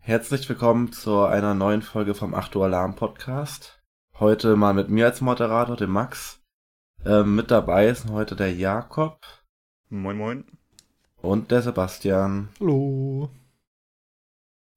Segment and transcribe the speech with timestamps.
[0.00, 3.82] Herzlich willkommen zu einer neuen Folge vom 8 Uhr Alarm Podcast.
[4.18, 6.42] Heute mal mit mir als Moderator, dem Max.
[7.04, 9.18] Ähm, mit dabei ist heute der Jakob
[9.88, 10.55] Moin, moin.
[11.26, 12.50] Und der Sebastian.
[12.60, 13.30] Hallo.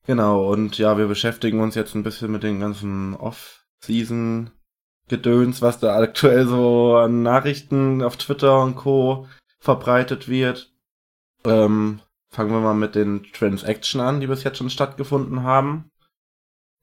[0.06, 5.98] Genau, und ja, wir beschäftigen uns jetzt ein bisschen mit den ganzen Off-Season-Gedöns, was da
[5.98, 9.28] aktuell so an Nachrichten auf Twitter und Co.
[9.60, 10.74] verbreitet wird.
[11.46, 15.90] Ähm, fangen wir mal mit den Transaction an, die bis jetzt schon stattgefunden haben.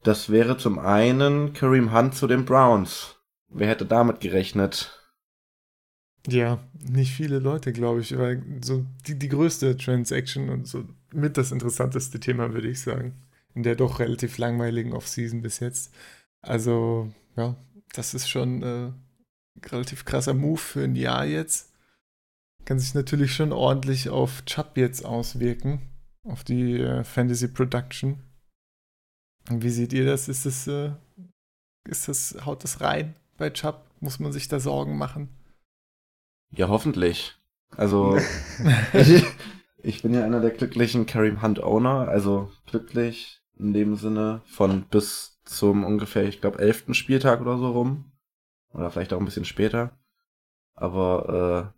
[0.02, 3.16] Das wäre zum einen Kareem Hunt zu den Browns.
[3.48, 5.05] Wer hätte damit gerechnet?
[6.28, 6.58] Ja,
[6.88, 11.52] nicht viele Leute, glaube ich, weil so die, die größte Transaction und so mit das
[11.52, 13.14] interessanteste Thema, würde ich sagen.
[13.54, 15.94] In der doch relativ langweiligen Offseason bis jetzt.
[16.42, 17.56] Also, ja,
[17.94, 18.92] das ist schon äh,
[19.68, 21.72] relativ krasser Move für ein Jahr jetzt.
[22.64, 25.80] Kann sich natürlich schon ordentlich auf Chubb jetzt auswirken,
[26.24, 28.18] auf die äh, Fantasy Production.
[29.48, 30.28] Und wie seht ihr das?
[30.28, 30.90] Ist das, äh,
[31.88, 33.84] ist das, haut das rein bei Chubb?
[34.00, 35.28] Muss man sich da Sorgen machen?
[36.50, 37.34] Ja, hoffentlich.
[37.76, 38.18] Also,
[38.92, 39.24] ich,
[39.82, 44.82] ich bin ja einer der glücklichen Kareem Hunt Owner, also glücklich in dem Sinne von
[44.82, 48.12] bis zum ungefähr, ich glaube, elften Spieltag oder so rum.
[48.72, 49.96] Oder vielleicht auch ein bisschen später.
[50.74, 51.72] Aber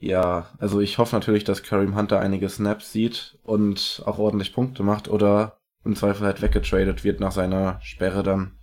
[0.00, 4.18] äh, ja, also ich hoffe natürlich, dass Kareem Hunt da einige Snaps sieht und auch
[4.18, 8.58] ordentlich Punkte macht oder im Zweifel halt weggetradet wird nach seiner Sperre dann,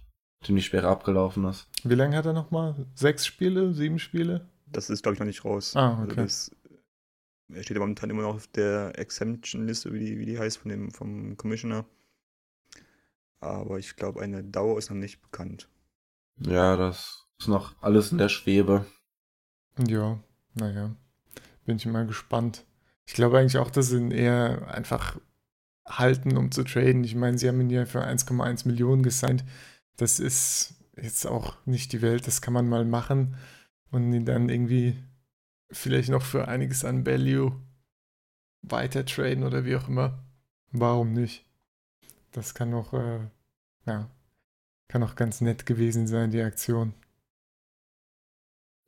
[0.47, 1.67] dem die Sperre abgelaufen ist.
[1.83, 2.88] Wie lange hat er nochmal?
[2.95, 3.73] Sechs Spiele?
[3.73, 4.50] Sieben Spiele?
[4.76, 5.76] Das ist, glaube ich, noch nicht raus.
[5.76, 6.23] Ah, Also okay.
[6.23, 6.52] das,
[7.50, 10.92] er steht momentan immer noch auf der Exemption-Liste, wie die, wie die heißt, von dem,
[10.92, 11.86] vom Commissioner.
[13.40, 15.70] Aber ich glaube, eine Dauer ist noch nicht bekannt.
[16.38, 18.85] Ja, das ist noch alles in der Schwebe.
[19.88, 20.19] Ja,
[20.53, 20.96] naja.
[21.66, 22.66] Bin ich mal gespannt.
[23.06, 25.19] Ich glaube eigentlich auch, dass sie ihn eher einfach
[25.85, 27.03] halten, um zu traden.
[27.03, 29.44] Ich meine, sie haben ihn ja für 1,1 Millionen gesigned.
[29.97, 32.28] Das ist jetzt auch nicht die Welt.
[32.28, 33.35] Das kann man mal machen
[33.91, 34.97] und ihn dann irgendwie
[35.72, 37.62] vielleicht noch für einiges an Value
[38.62, 40.23] weiter traden oder wie auch immer.
[40.72, 41.46] Warum nicht?
[42.31, 43.19] Das kann auch, äh,
[43.85, 44.09] ja,
[44.88, 46.94] kann auch ganz nett gewesen sein, die Aktion.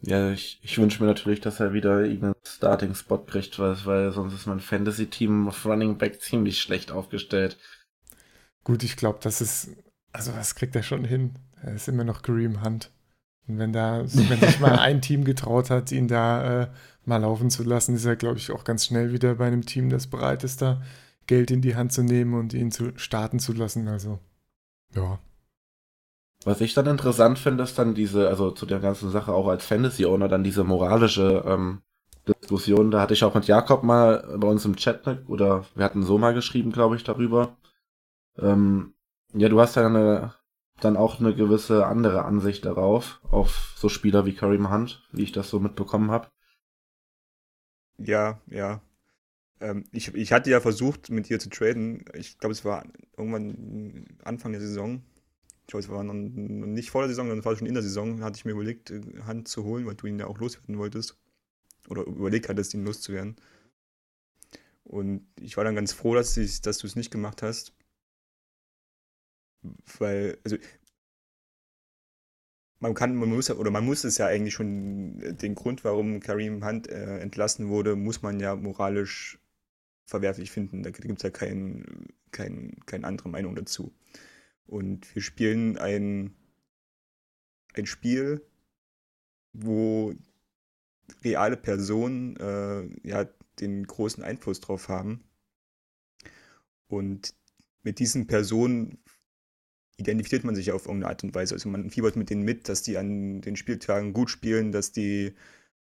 [0.01, 4.33] Ja, ich, ich wünsche mir natürlich, dass er wieder irgendeinen Starting-Spot kriegt, weil, weil sonst
[4.33, 7.57] ist mein Fantasy-Team auf Running Back ziemlich schlecht aufgestellt.
[8.63, 9.71] Gut, ich glaube, das ist,
[10.11, 11.39] also das kriegt er schon hin.
[11.61, 12.91] Er ist immer noch Kareem Hunt.
[13.47, 16.67] Wenn da, wenn sich mal ein Team getraut hat, ihn da äh,
[17.05, 19.89] mal laufen zu lassen, ist er, glaube ich, auch ganz schnell wieder bei einem Team,
[19.89, 20.81] das bereit ist, da
[21.27, 23.87] Geld in die Hand zu nehmen und ihn zu starten zu lassen.
[23.87, 24.19] Also,
[24.95, 25.19] ja.
[26.43, 29.65] Was ich dann interessant finde, ist dann diese, also zu der ganzen Sache auch als
[29.65, 31.81] Fantasy-Owner, dann diese moralische ähm,
[32.27, 32.91] Diskussion.
[32.91, 36.03] Da hatte ich auch mit Jakob mal bei uns im Chat, ne, oder wir hatten
[36.03, 37.57] so mal geschrieben, glaube ich, darüber.
[38.37, 38.93] Ähm,
[39.33, 40.33] ja, du hast ja eine,
[40.79, 45.31] dann auch eine gewisse andere Ansicht darauf, auf so Spieler wie Kareem Hunt, wie ich
[45.31, 46.29] das so mitbekommen habe.
[47.97, 48.81] Ja, ja.
[49.59, 52.05] Ähm, ich, ich hatte ja versucht, mit dir zu traden.
[52.13, 52.85] Ich glaube, es war
[53.17, 55.01] irgendwann Anfang der Saison.
[55.61, 57.83] Ich glaube, es war noch nicht vor der Saison, sondern es war schon in der
[57.83, 58.19] Saison.
[58.19, 60.77] Da hatte ich mir überlegt, äh, Hand zu holen, weil du ihn ja auch loswerden
[60.77, 61.17] wolltest.
[61.89, 63.35] Oder überlegt hattest, ihn loszuwerden.
[64.83, 67.73] Und ich war dann ganz froh, dass, dass du es nicht gemacht hast.
[69.97, 70.57] Weil, also,
[72.79, 76.19] man kann, man muss oder man muss es ja eigentlich schon, äh, den Grund, warum
[76.19, 79.39] Kareem Hunt äh, entlassen wurde, muss man ja moralisch
[80.05, 80.83] verwerflich finden.
[80.83, 83.93] Da gibt es ja kein, kein, keine andere Meinung dazu.
[84.65, 86.35] Und wir spielen ein,
[87.73, 88.45] ein Spiel,
[89.53, 90.13] wo
[91.23, 93.27] reale Personen äh, ja
[93.59, 95.23] den großen Einfluss drauf haben.
[96.87, 97.33] Und
[97.83, 98.99] mit diesen Personen
[99.97, 101.55] identifiziert man sich auf irgendeine Art und Weise.
[101.55, 105.33] Also man fiebert mit denen mit, dass die an den Spieltagen gut spielen, dass die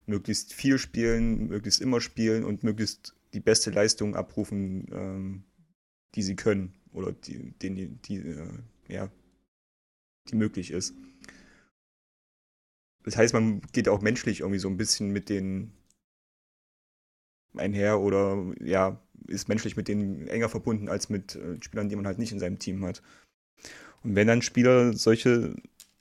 [0.06, 5.44] möglichst viel spielen, möglichst immer spielen und möglichst die beste Leistung abrufen, ähm,
[6.14, 8.48] die sie können oder die, die, die, äh,
[8.88, 9.10] ja,
[10.30, 10.94] die möglich ist.
[13.04, 15.72] Das heißt, man geht auch menschlich irgendwie so ein bisschen mit denen
[17.54, 22.06] einher oder ja, ist menschlich mit denen enger verbunden als mit äh, Spielern, die man
[22.06, 23.02] halt nicht in seinem Team hat.
[24.06, 25.56] Und wenn dann Spieler solche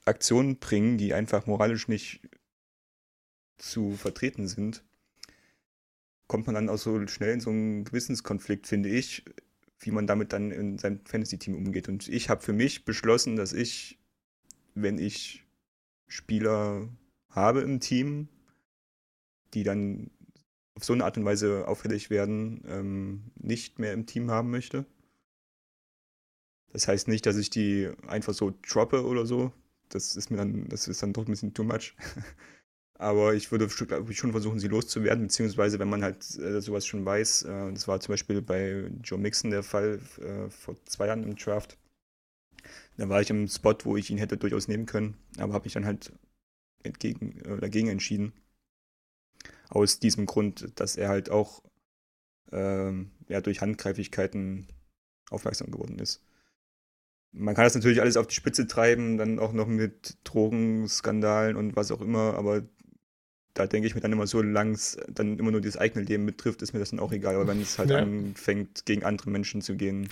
[0.05, 2.21] Aktionen bringen, die einfach moralisch nicht
[3.57, 4.83] zu vertreten sind,
[6.27, 9.25] kommt man dann auch so schnell in so einen Gewissenskonflikt, finde ich,
[9.79, 11.89] wie man damit dann in seinem Fantasy-Team umgeht.
[11.89, 13.97] Und ich habe für mich beschlossen, dass ich,
[14.75, 15.43] wenn ich
[16.07, 16.87] Spieler
[17.29, 18.27] habe im Team,
[19.55, 20.11] die dann
[20.75, 24.85] auf so eine Art und Weise auffällig werden, ähm, nicht mehr im Team haben möchte.
[26.75, 29.53] Das heißt nicht, dass ich die einfach so droppe oder so.
[29.87, 31.95] Das ist mir dann, das ist dann doch ein bisschen too much.
[32.99, 37.43] Aber ich würde schon versuchen, sie loszuwerden, beziehungsweise wenn man halt äh, sowas schon weiß,
[37.43, 41.37] äh, das war zum Beispiel bei Joe Mixon der Fall äh, vor zwei Jahren im
[41.37, 41.77] Draft.
[42.97, 45.73] Da war ich im Spot, wo ich ihn hätte durchaus nehmen können, aber habe mich
[45.73, 46.11] dann halt
[46.83, 48.33] entgegen, dagegen entschieden.
[49.69, 51.63] Aus diesem Grund, dass er halt auch
[52.51, 54.67] ähm, ja, durch Handgreiflichkeiten
[55.29, 56.24] aufmerksam geworden ist.
[57.37, 61.75] Man kann das natürlich alles auf die Spitze treiben, dann auch noch mit Drogenskandalen und
[61.75, 62.63] was auch immer, aber
[63.55, 66.61] da denke ich mir dann immer so, langs dann immer nur das eigene Leben betrifft,
[66.61, 67.35] ist mir das dann auch egal.
[67.35, 67.97] Aber wenn es halt ja.
[67.97, 70.09] anfängt, gegen andere Menschen zu gehen.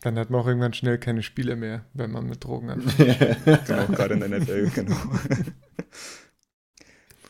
[0.00, 3.44] Dann hat man auch irgendwann schnell keine Spiele mehr, wenn man mit Drogen anfängt.
[3.66, 4.96] genau, gerade in der NFL, genau.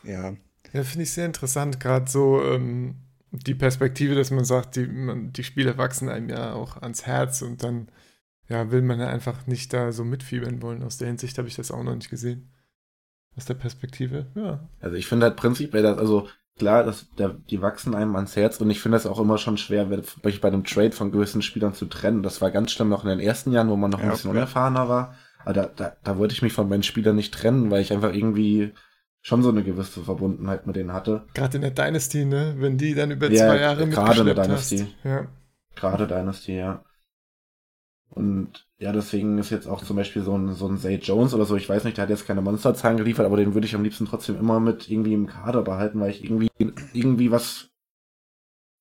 [0.03, 0.35] ja.
[0.73, 2.97] Ja, finde ich sehr interessant, gerade so ähm,
[3.31, 7.43] die Perspektive, dass man sagt, die, man, die Spiele wachsen einem ja auch ans Herz
[7.43, 7.89] und dann
[8.49, 10.83] ja, will man ja einfach nicht da so mitfiebern wollen.
[10.83, 12.53] Aus der Hinsicht habe ich das auch noch nicht gesehen.
[13.37, 14.69] Aus der Perspektive, ja.
[14.81, 16.29] Also ich finde halt prinzipiell, dass, also
[16.59, 19.59] klar, dass der, die wachsen einem ans Herz und ich finde es auch immer schon
[19.59, 22.23] schwer, mich bei einem Trade von gewissen Spielern zu trennen.
[22.23, 24.31] Das war ganz schlimm noch in den ersten Jahren, wo man noch ja, ein bisschen
[24.31, 24.39] okay.
[24.39, 25.15] unerfahrener war.
[25.45, 28.13] Aber da, da, da wollte ich mich von meinen Spielern nicht trennen, weil ich einfach
[28.13, 28.73] irgendwie
[29.21, 31.27] schon so eine gewisse Verbundenheit mit denen hatte.
[31.35, 32.55] Gerade in der Dynasty, ne?
[32.59, 34.79] Wenn die dann über ja, zwei Jahre Gerade in der Dynasty.
[34.79, 35.05] Hast.
[35.05, 35.27] Ja.
[35.77, 36.83] Gerade Dynasty, ja.
[38.11, 41.45] Und ja, deswegen ist jetzt auch zum Beispiel so ein, so ein Zay Jones oder
[41.45, 43.83] so, ich weiß nicht, der hat jetzt keine Monsterzahlen geliefert, aber den würde ich am
[43.83, 46.49] liebsten trotzdem immer mit irgendwie im Kader behalten, weil ich irgendwie,
[46.93, 47.71] irgendwie was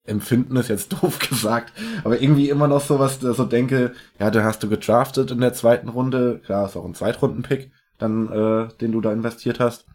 [0.06, 4.44] empfinden ist jetzt doof gesagt, aber irgendwie immer noch so was, so denke, ja, da
[4.44, 8.92] hast du gedraftet in der zweiten Runde, klar, ist auch ein Zweitrunden-Pick, dann, äh, den
[8.92, 9.86] du da investiert hast.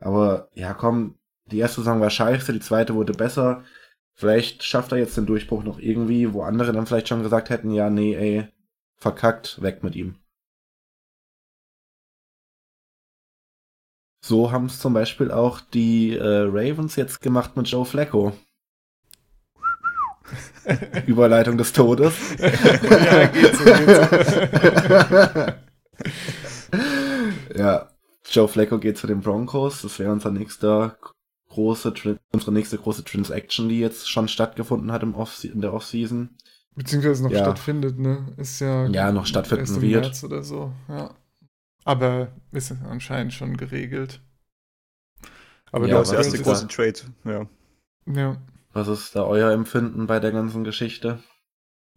[0.00, 1.16] Aber ja, komm,
[1.46, 3.64] die erste Saison war scheiße, die zweite wurde besser.
[4.14, 7.70] Vielleicht schafft er jetzt den Durchbruch noch irgendwie, wo andere dann vielleicht schon gesagt hätten,
[7.70, 8.48] ja, nee, ey,
[8.98, 10.16] verkackt, weg mit ihm.
[14.20, 18.32] So haben es zum Beispiel auch die äh, Ravens jetzt gemacht mit Joe Flacco.
[21.06, 22.14] Überleitung des Todes.
[22.38, 25.54] ja, geht's geht's
[27.56, 27.88] ja,
[28.30, 29.82] Joe Flacco geht zu den Broncos.
[29.82, 30.98] Das wäre unser nächster
[31.48, 36.36] große, unsere nächste große Transaction, die jetzt schon stattgefunden hat im Off in der Offseason.
[36.78, 37.40] Beziehungsweise noch ja.
[37.40, 38.32] stattfindet, ne?
[38.36, 38.86] Ist ja.
[38.86, 40.02] Ja, noch stattfinden wird.
[40.04, 41.10] März oder so, ja.
[41.84, 44.20] Aber ist anscheinend schon geregelt.
[45.72, 47.46] Aber ja, das erste große Trade, ja.
[48.06, 48.40] Ja.
[48.72, 51.18] Was ist da euer Empfinden bei der ganzen Geschichte?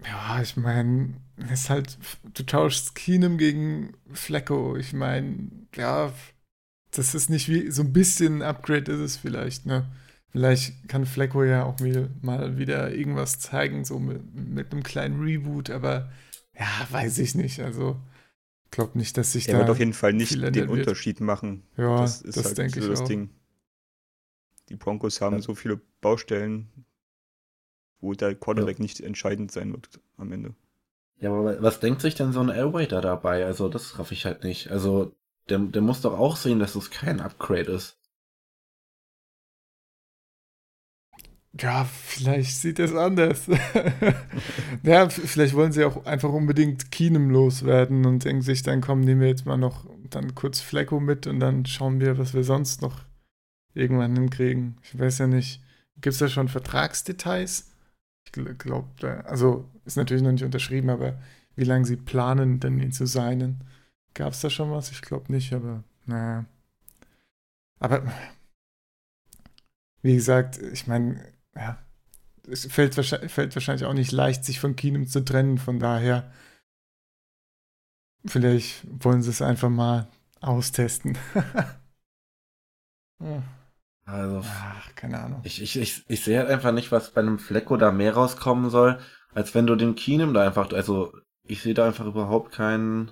[0.03, 1.13] Ja, ich meine,
[1.53, 1.99] ist halt,
[2.33, 4.75] du tauschst Keenum gegen Flecko.
[4.77, 6.11] Ich meine, ja,
[6.89, 9.85] das ist nicht wie, so ein bisschen ein Upgrade ist es vielleicht, ne?
[10.31, 15.21] Vielleicht kann Flecko ja auch mir mal wieder irgendwas zeigen, so mit, mit einem kleinen
[15.21, 16.09] Reboot, aber
[16.57, 17.59] ja, weiß ich nicht.
[17.59, 17.99] Also,
[18.65, 19.57] ich glaube nicht, dass sich er da.
[19.57, 20.69] Er wird auf jeden Fall nicht den wird.
[20.69, 21.63] Unterschied machen.
[21.75, 23.07] Ja, das, ist das halt denke so ich das auch.
[23.07, 23.29] Ding.
[24.69, 25.41] Die Broncos haben ja.
[25.41, 26.69] so viele Baustellen,
[27.99, 28.83] wo der Quarterback ja.
[28.83, 30.55] nicht entscheidend sein wird am Ende.
[31.19, 33.45] Ja, aber was denkt sich denn so ein Elway da dabei?
[33.45, 34.71] Also, das raff ich halt nicht.
[34.71, 35.13] Also,
[35.49, 37.97] der, der muss doch auch sehen, dass es kein Upgrade ist.
[41.59, 43.47] Ja, vielleicht sieht es anders.
[44.83, 49.21] ja, vielleicht wollen sie auch einfach unbedingt Keenum loswerden und denken sich, dann kommen nehmen
[49.21, 52.81] wir jetzt mal noch dann kurz Flecko mit und dann schauen wir, was wir sonst
[52.81, 53.03] noch
[53.73, 54.77] irgendwann hinkriegen.
[54.83, 55.61] Ich weiß ja nicht.
[55.95, 57.71] Gibt es da schon Vertragsdetails?
[58.25, 61.19] Ich glaube, also ist natürlich noch nicht unterschrieben, aber
[61.55, 63.63] wie lange sie planen, denn ihn zu signen?
[64.13, 64.91] Gab es da schon was?
[64.91, 66.45] Ich glaube nicht, aber naja.
[67.79, 68.03] Aber
[70.01, 71.23] wie gesagt, ich meine,
[71.55, 71.77] ja,
[72.49, 75.57] es fällt wahrscheinlich, fällt wahrscheinlich auch nicht leicht, sich von Keenum zu trennen.
[75.57, 76.31] Von daher,
[78.25, 80.07] vielleicht wollen sie es einfach mal
[80.39, 81.17] austesten.
[84.03, 85.41] Also, Ach, keine Ahnung.
[85.43, 88.69] Ich, ich, ich, ich sehe halt einfach nicht, was bei einem Flecko da mehr rauskommen
[88.69, 88.99] soll,
[89.33, 93.11] als wenn du den Keenum da einfach, also ich sehe da einfach überhaupt keinen,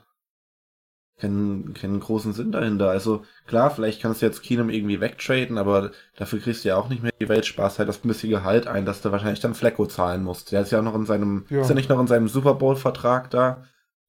[1.19, 2.89] keinen, keinen großen Sinn dahinter.
[2.89, 6.89] Also klar, vielleicht kannst du jetzt Keenum irgendwie wegtraden, aber dafür kriegst du ja auch
[6.89, 7.45] nicht mehr die Welt.
[7.45, 10.51] Spaß halt das bisschen Gehalt ein, dass du wahrscheinlich dann Flecko zahlen musst.
[10.51, 11.61] Der ist ja noch in seinem, ja.
[11.61, 13.65] ist ja nicht noch in seinem Super Bowl-Vertrag da,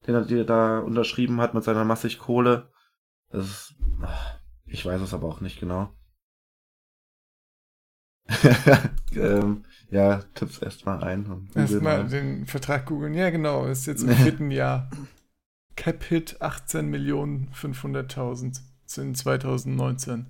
[0.07, 2.69] den er dir da unterschrieben hat mit seiner massig Kohle.
[3.31, 3.75] Das ist,
[4.67, 5.91] ich weiß es aber auch nicht genau.
[9.17, 11.49] ähm, ja, tipp's erstmal ein.
[11.55, 12.09] Erstmal mal.
[12.09, 13.15] den Vertrag googeln.
[13.15, 14.89] Ja, genau, ist jetzt im vierten Jahr.
[15.81, 20.27] Cap-Hit 18 Millionen 500.000 sind 2019.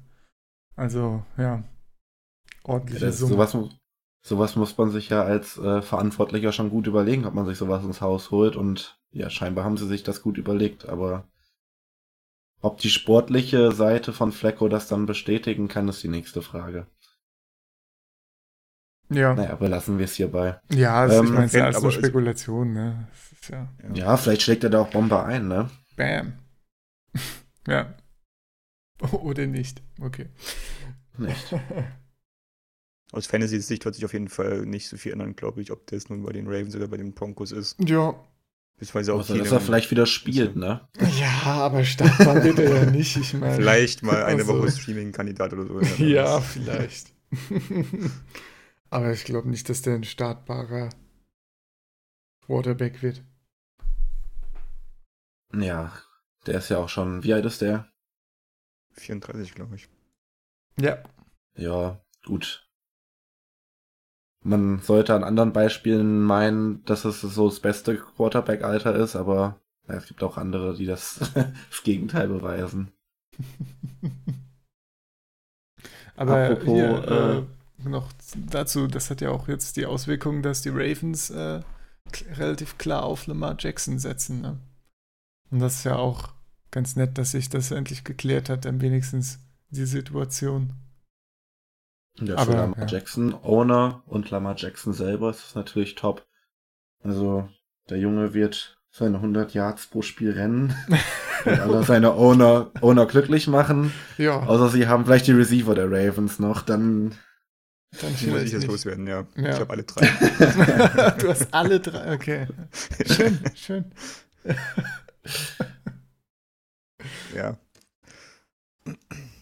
[0.76, 1.64] Also, ja.
[2.62, 3.32] Ordentliche Das, Summe.
[3.32, 3.56] sowas,
[4.22, 7.82] sowas muss man sich ja als äh, Verantwortlicher schon gut überlegen, ob man sich sowas
[7.82, 8.54] ins Haus holt.
[8.54, 11.26] Und ja, scheinbar haben sie sich das gut überlegt, aber
[12.60, 16.86] ob die sportliche Seite von Flecko das dann bestätigen kann, ist die nächste Frage.
[19.10, 20.60] Ja, Naja, belassen wir es hierbei.
[20.72, 23.08] ja also ich Ähm, meine, es ist alles aber nur Spekulation, ne?
[23.32, 23.94] Ist ja Ja.
[23.94, 25.68] Ja, vielleicht schlägt er da auch Bomber ein, ne?
[25.96, 26.34] Bam.
[27.66, 27.94] ja.
[29.12, 29.82] Oder nicht.
[30.00, 30.26] Okay.
[31.18, 31.54] Nicht.
[33.12, 36.08] Aus Fantasy-Sicht wird sich auf jeden Fall nicht so viel ändern, glaube ich, ob das
[36.08, 37.76] nun bei den Ravens oder bei den Broncos ist.
[37.80, 38.14] ja.
[38.78, 40.88] Beziehungsweise auch viele, dass er vielleicht wieder spielt, ne?
[41.18, 43.14] Ja, aber startbar wird er ja nicht.
[43.18, 43.54] Ich meine.
[43.56, 45.80] vielleicht mal eine Also- Woche Streaming-Kandidat oder so.
[46.02, 47.12] Ja, vielleicht.
[48.90, 50.90] Aber ich glaube nicht, dass der ein startbarer
[52.44, 53.22] Quarterback wird.
[55.52, 55.92] Ja,
[56.46, 57.88] der ist ja auch schon, wie alt ist der?
[58.92, 59.88] 34, glaube ich.
[60.78, 61.02] Ja.
[61.56, 62.68] Ja, gut.
[64.42, 69.94] Man sollte an anderen Beispielen meinen, dass es so das beste Quarterback-Alter ist, aber ja,
[69.94, 72.92] es gibt auch andere, die das, das Gegenteil beweisen.
[76.16, 80.70] Aber Apropos, hier äh, noch dazu, das hat ja auch jetzt die Auswirkung, dass die
[80.70, 81.60] Ravens äh,
[82.36, 84.40] relativ klar auf Lamar Jackson setzen.
[84.40, 84.58] Ne?
[85.50, 86.30] Und das ist ja auch
[86.70, 89.38] ganz nett, dass sich das endlich geklärt hat, dann wenigstens
[89.70, 90.72] die Situation.
[92.18, 92.86] Ja, Aber, für Lamar ja.
[92.86, 96.26] Jackson, Owner und Lamar Jackson selber ist natürlich top.
[97.02, 97.48] Also,
[97.88, 100.74] der Junge wird seine 100 Yards pro Spiel rennen
[101.44, 103.92] und alle seine Owner, Owner glücklich machen.
[104.18, 107.14] Ja, Außer sie haben vielleicht die Receiver der Ravens noch, dann
[108.00, 108.70] dann Die muss ich jetzt nicht.
[108.70, 109.26] loswerden, ja.
[109.36, 109.50] Ja.
[109.50, 110.06] Ich habe alle drei.
[111.18, 112.46] du hast alle drei, okay.
[113.06, 113.84] Schön, schön.
[117.34, 117.58] ja.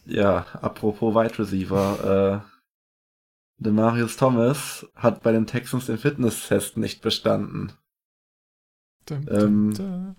[0.06, 2.58] Ja, apropos Wide Receiver, äh,
[3.58, 7.72] Demarius Thomas hat bei den Texans den Fitnesstest nicht bestanden.
[9.06, 10.16] Dum, Ähm, dum.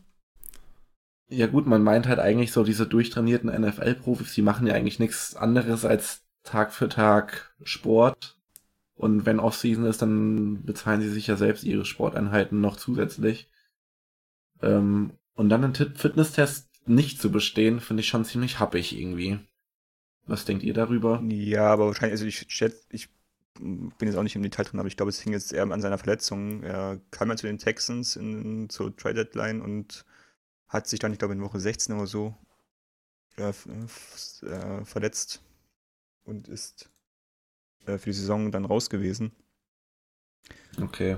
[1.32, 5.36] Ja gut, man meint halt eigentlich so diese durchtrainierten NFL-Profis, die machen ja eigentlich nichts
[5.36, 8.38] anderes als Tag für Tag Sport.
[8.96, 13.50] Und wenn Offseason ist, dann bezahlen sie sich ja selbst ihre Sporteinheiten noch zusätzlich.
[14.62, 19.40] Ähm, und dann einen Tit- Fitnesstest nicht zu bestehen, finde ich schon ziemlich happig irgendwie.
[20.28, 21.24] Was denkt ihr darüber?
[21.30, 23.10] Ja, aber wahrscheinlich, also ich schätze, ich
[23.60, 25.82] bin jetzt auch nicht im Detail drin, aber ich glaube, es hing jetzt eher an
[25.82, 26.64] seiner Verletzung.
[26.64, 30.06] Er kam ja zu den Texans in, zur Trade Deadline und
[30.68, 32.36] hat sich dann, ich glaube, in Woche 16 oder so
[33.38, 35.42] äh, äh, verletzt
[36.30, 36.90] und ist
[37.88, 39.34] äh, für die Saison dann raus gewesen.
[40.82, 41.18] Okay.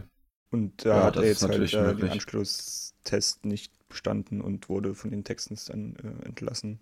[0.51, 2.10] Und da Ja, hat er jetzt halt natürlich äh, den.
[2.10, 6.80] Anschlusstest nicht bestanden und wurde von den Texans dann äh, entlassen.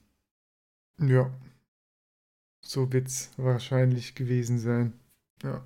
[0.99, 1.31] Ja.
[2.61, 4.93] So wird's wahrscheinlich gewesen sein.
[5.43, 5.61] Ja.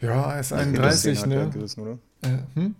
[0.00, 1.50] Ja, er ist Achillessehne 31, hat er ne?
[1.50, 1.98] gerissen, oder?
[2.22, 2.74] Äh, hm?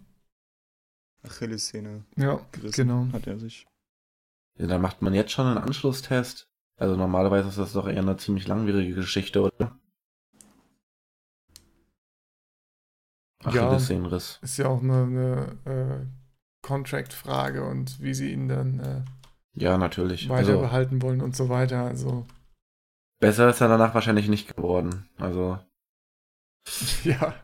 [1.23, 3.07] Achillessehne Ja, gerissen genau.
[3.13, 3.67] hat er sich.
[4.59, 6.51] Ja, dann macht man jetzt schon einen Anschlusstest.
[6.79, 9.79] Also normalerweise ist das doch eher eine ziemlich langwierige Geschichte, oder?
[13.45, 13.69] Ja.
[13.69, 14.39] Achillessehnenriss.
[14.43, 16.07] Ist ja auch eine, eine äh,
[16.67, 19.03] Contract-Frage und wie sie ihn dann äh,
[19.55, 20.29] Ja, natürlich.
[20.29, 21.85] weiter Also, behalten wollen und so weiter.
[21.85, 22.27] Also,
[23.21, 25.09] besser ist er danach wahrscheinlich nicht geworden.
[25.19, 25.59] Also.
[27.05, 27.35] ja.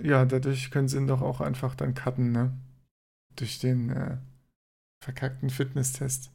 [0.00, 2.52] Ja, dadurch können sie ihn doch auch einfach dann cutten, ne?
[3.36, 4.18] Durch den äh,
[5.02, 6.30] verkackten Fitnesstest.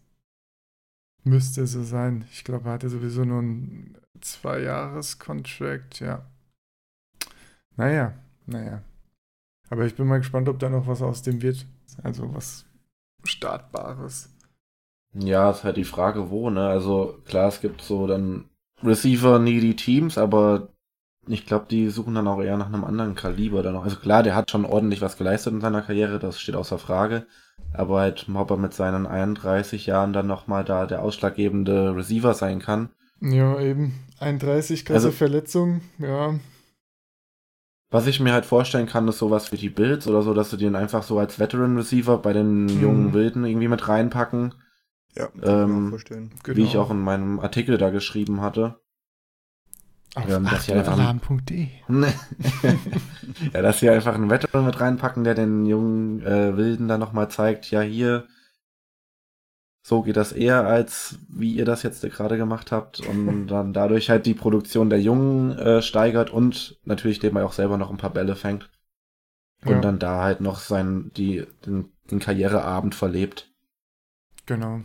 [1.24, 2.26] Müsste so sein.
[2.32, 6.26] Ich glaube, er hatte sowieso nur einen Zwei-Jahres-Contract, ja.
[7.76, 8.14] Naja,
[8.46, 8.82] naja.
[9.70, 11.66] Aber ich bin mal gespannt, ob da noch was aus dem wird.
[12.04, 12.66] Also was
[13.24, 14.30] Startbares.
[15.14, 16.68] Ja, ist halt die Frage, wo, ne?
[16.68, 18.50] Also klar, es gibt so dann
[18.84, 20.70] Receiver-needy Teams, aber
[21.28, 23.84] ich glaube, die suchen dann auch eher nach einem anderen Kaliber dann noch.
[23.84, 27.28] Also klar, der hat schon ordentlich was geleistet in seiner Karriere, das steht außer Frage.
[27.74, 32.60] Aber halt, ob er mit seinen 31 Jahren dann nochmal da der ausschlaggebende Receiver sein
[32.60, 32.90] kann.
[33.20, 33.94] Ja, eben.
[34.20, 36.36] 31, krasse Also- Verletzung, ja.
[37.90, 40.58] Was ich mir halt vorstellen kann, ist sowas wie die Bills oder so, dass sie
[40.58, 42.82] den einfach so als Veteran Receiver bei den Mhm.
[42.82, 44.56] jungen Wilden irgendwie mit reinpacken.
[45.16, 46.32] Ja, kann ich mir Ähm, auch vorstellen.
[46.44, 46.58] Genau.
[46.58, 48.80] Wie ich auch in meinem Artikel da geschrieben hatte.
[50.16, 50.98] Auf ähm, dass einfach-
[53.54, 57.30] ja, dass sie einfach einen Veteran mit reinpacken, der den jungen äh, Wilden dann nochmal
[57.32, 58.28] zeigt, ja hier,
[59.86, 64.10] so geht das eher, als wie ihr das jetzt gerade gemacht habt und dann dadurch
[64.10, 68.14] halt die Produktion der Jungen äh, steigert und natürlich nebenbei auch selber noch ein paar
[68.14, 68.70] Bälle fängt.
[69.66, 69.80] Und Ja.
[69.82, 73.50] dann da halt noch sein, die, den, den Karriereabend verlebt.
[74.46, 74.82] Genau.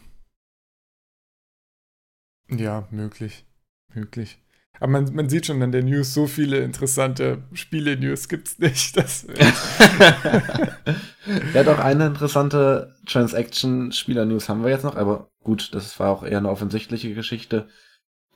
[2.48, 3.44] Ja, möglich.
[3.92, 4.40] Möglich.
[4.80, 8.96] Aber man, man sieht schon an der News, so viele interessante Spiele-News gibt's nicht.
[8.96, 9.26] Das,
[11.54, 16.38] ja, doch, eine interessante Transaction-Spieler-News haben wir jetzt noch, aber gut, das war auch eher
[16.38, 17.68] eine offensichtliche Geschichte.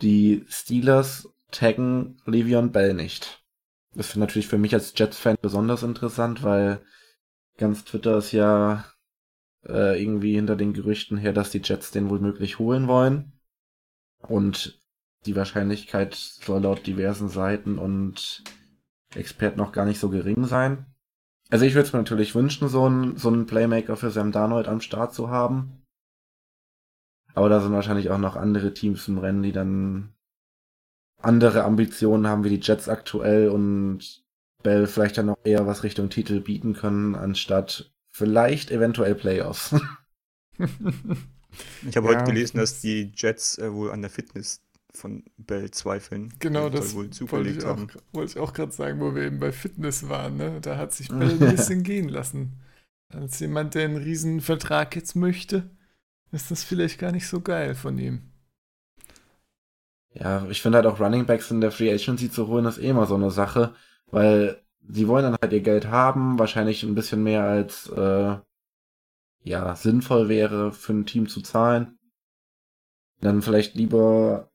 [0.00, 3.44] Die Steelers taggen Le'Veon Bell nicht.
[3.94, 6.80] Das ist natürlich für mich als Jets-Fan besonders interessant, weil
[7.58, 8.84] ganz Twitter ist ja
[9.66, 13.32] äh, irgendwie hinter den Gerüchten her, dass die Jets den wohl möglich holen wollen.
[14.26, 14.81] Und
[15.26, 18.42] die Wahrscheinlichkeit soll laut diversen Seiten und
[19.14, 20.86] Experten noch gar nicht so gering sein.
[21.50, 24.68] Also ich würde es mir natürlich wünschen, so einen, so einen Playmaker für Sam Darnold
[24.68, 25.82] am Start zu haben.
[27.34, 30.14] Aber da sind wahrscheinlich auch noch andere Teams im Rennen, die dann
[31.20, 34.24] andere Ambitionen haben wie die Jets aktuell und
[34.62, 39.74] Bell vielleicht dann noch eher was Richtung Titel bieten können, anstatt vielleicht eventuell Playoffs.
[41.86, 44.62] Ich habe Ja, heute gelesen, dass das- die Jets äh, wohl an der Fitness
[44.94, 46.32] von Bell zweifeln.
[46.38, 47.88] genau, das soll wohl wollte ich, auch, haben.
[48.12, 50.36] wollte ich auch gerade sagen, wo wir eben bei Fitness waren.
[50.36, 50.60] Ne?
[50.60, 52.60] Da hat sich Bell ein bisschen gehen lassen.
[53.08, 55.70] Als jemand, der einen riesen Vertrag jetzt möchte,
[56.30, 58.22] ist das vielleicht gar nicht so geil von ihm.
[60.14, 62.88] Ja, ich finde halt auch Running Backs in der Free Agency zu holen, ist eh
[62.88, 63.74] immer so eine Sache,
[64.10, 68.36] weil sie wollen dann halt ihr Geld haben, wahrscheinlich ein bisschen mehr als äh,
[69.44, 71.98] ja sinnvoll wäre für ein Team zu zahlen.
[73.20, 74.50] Dann vielleicht lieber,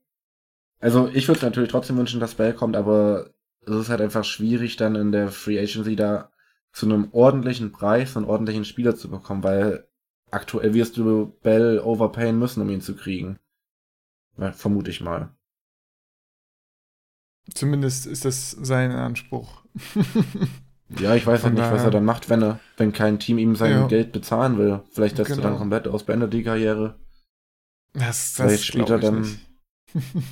[0.80, 3.30] also ich würde natürlich trotzdem wünschen, dass Bell kommt, aber
[3.62, 6.30] es ist halt einfach schwierig dann in der Free Agency da
[6.72, 9.88] zu einem ordentlichen Preis einen ordentlichen Spieler zu bekommen, weil
[10.30, 13.38] aktuell wirst du Bell overpayen müssen, um ihn zu kriegen.
[14.36, 15.30] Ja, vermute ich mal.
[17.54, 19.62] Zumindest ist das sein Anspruch.
[21.00, 23.36] Ja, ich weiß Von halt nicht, was er dann macht, wenn er, wenn kein Team
[23.36, 23.86] ihm sein Ja.
[23.88, 24.80] Geld bezahlen will.
[24.90, 25.48] Vielleicht lässt er Genau.
[25.50, 26.98] dann komplett aus, beendet die Karriere.
[27.92, 29.38] Das, Vielleicht das spielt glaub er dann- nicht.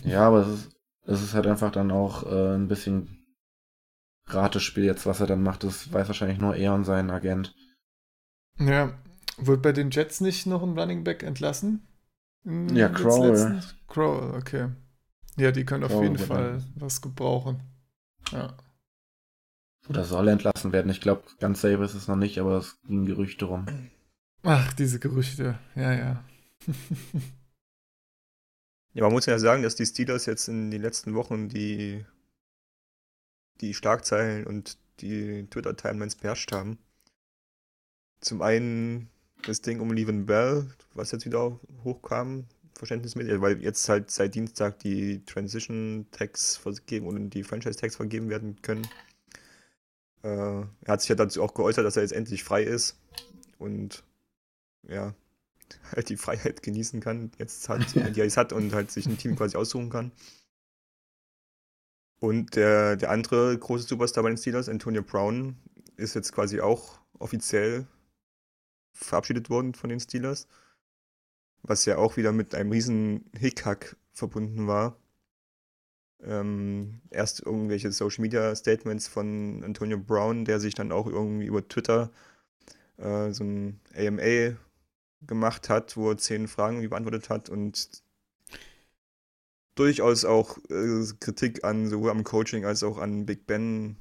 [0.04, 3.24] Ja, aber es ist, es ist halt einfach dann auch äh, ein bisschen
[4.26, 5.64] Ratespiel jetzt, was er dann macht.
[5.64, 7.54] Das weiß wahrscheinlich nur er und sein Agent.
[8.58, 8.92] Ja,
[9.38, 11.86] wurde bei den Jets nicht noch ein Running Back entlassen?
[12.44, 13.60] In Ja, Crowell.
[13.88, 14.68] Crowell, okay.
[15.36, 17.60] Ja, die können auf Crowell jeden wird Fall dann- was gebrauchen.
[18.32, 18.56] Ja.
[19.88, 20.90] Oder soll entlassen werden.
[20.90, 23.66] Ich glaube, ganz selber ist es noch nicht, aber es gingen Gerüchte rum.
[24.42, 25.58] Ach, diese Gerüchte.
[25.76, 26.24] Ja, ja.
[28.96, 32.06] Ja, man muss ja sagen, dass die Steelers jetzt in den letzten Wochen die,
[33.60, 36.78] die Schlagzeilen und die Twitter-Timelines beherrscht haben.
[38.22, 39.10] Zum einen
[39.44, 44.78] das Ding um Levin Bell, was jetzt wieder hochkam, verständnismäßig, weil jetzt halt seit Dienstag
[44.78, 48.88] die Transition-Tags vergeben und die Franchise-Tags vergeben werden können.
[50.22, 52.96] Äh, er hat sich ja dazu auch geäußert, dass er jetzt endlich frei ist
[53.58, 54.04] und
[54.88, 55.14] ja,
[55.94, 59.18] halt die Freiheit genießen kann, jetzt hat, die er jetzt hat und halt sich ein
[59.18, 60.12] Team quasi aussuchen kann.
[62.18, 65.56] Und der, der andere große Superstar bei den Steelers, Antonio Brown,
[65.96, 67.86] ist jetzt quasi auch offiziell
[68.92, 70.48] verabschiedet worden von den Steelers.
[71.62, 74.96] Was ja auch wieder mit einem riesen Hickhack verbunden war.
[76.22, 81.66] Ähm, erst irgendwelche Social Media Statements von Antonio Brown, der sich dann auch irgendwie über
[81.68, 82.10] Twitter
[82.96, 84.56] äh, so ein AMA
[85.26, 88.02] gemacht hat, wo er zehn Fragen beantwortet hat und
[89.74, 93.96] durchaus auch äh, Kritik an sowohl am Coaching als auch an Big Ben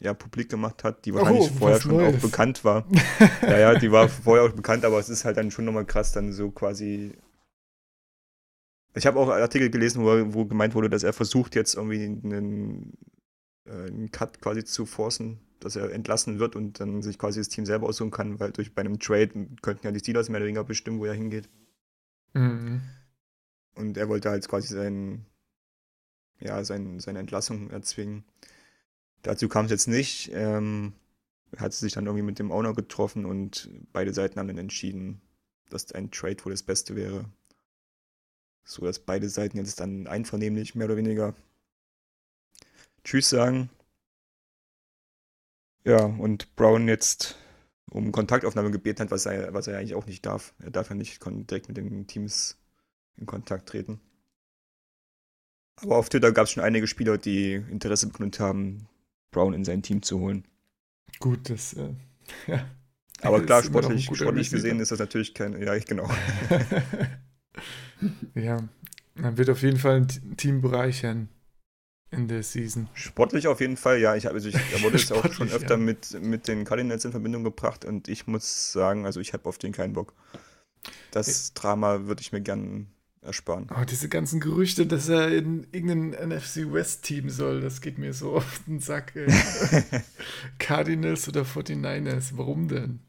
[0.00, 2.16] ja, publik gemacht hat, die wahrscheinlich Oh, vorher schon Neues.
[2.16, 2.86] auch bekannt war.
[3.42, 6.12] ja, ja, die war vorher auch bekannt, aber es ist halt dann schon nochmal krass,
[6.12, 7.12] dann so quasi.
[8.94, 12.94] Ich habe auch Artikel gelesen, wo, wo gemeint wurde, dass er versucht, jetzt irgendwie einen,
[13.66, 17.48] äh, einen Cut quasi zu forcen, dass er entlassen wird und dann sich quasi das
[17.48, 20.46] Team selber aussuchen kann, weil durch bei einem Trade könnten ja die Steelers mehr oder
[20.46, 21.48] weniger bestimmen, wo er hingeht.
[22.32, 22.80] Mhm.
[23.74, 25.26] Und er wollte halt quasi sein,
[26.40, 28.24] ja, sein, seine Entlassung erzwingen.
[29.22, 30.30] Dazu kam es jetzt nicht.
[30.32, 30.94] Ähm,
[31.52, 35.20] er hat sich dann irgendwie mit dem Owner getroffen und beide Seiten haben dann entschieden,
[35.68, 37.24] dass ein Trade wohl das Beste wäre.
[38.64, 41.34] So dass beide Seiten jetzt dann einvernehmlich mehr oder weniger
[43.04, 43.70] Tschüss sagen.
[45.84, 47.36] Ja, und Brown jetzt
[47.90, 50.54] um Kontaktaufnahme gebeten hat, was er, was er eigentlich auch nicht darf.
[50.60, 52.56] Er darf ja nicht direkt mit den Teams
[53.16, 54.00] in Kontakt treten.
[55.76, 58.86] Aber auf Twitter gab es schon einige Spieler, die Interesse bekundet haben,
[59.30, 60.44] Brown in sein Team zu holen.
[61.18, 61.94] Gut, das, äh,
[62.46, 62.66] ja.
[63.22, 65.60] Aber klar, sportlich, sportlich gesehen ist das natürlich kein.
[65.60, 66.08] Ja, ich genau.
[68.34, 68.66] ja,
[69.14, 71.28] man wird auf jeden Fall ein Team bereichern
[72.10, 72.88] in der Season.
[72.94, 74.16] Sportlich auf jeden Fall, ja.
[74.16, 75.76] Ich, habe- also ich, er wurde jetzt auch schon öfter ja.
[75.76, 79.58] mit, mit den Cardinals in Verbindung gebracht und ich muss sagen, also ich habe auf
[79.58, 80.12] den keinen Bock.
[81.10, 82.88] Das Drama würde ich mir gern
[83.22, 83.68] ersparen.
[83.70, 88.12] Oh, diese ganzen Gerüchte, dass er in irgendein NFC West Team soll, das geht mir
[88.12, 89.12] so auf den Sack.
[90.58, 93.00] Cardinals oder 49ers, warum denn?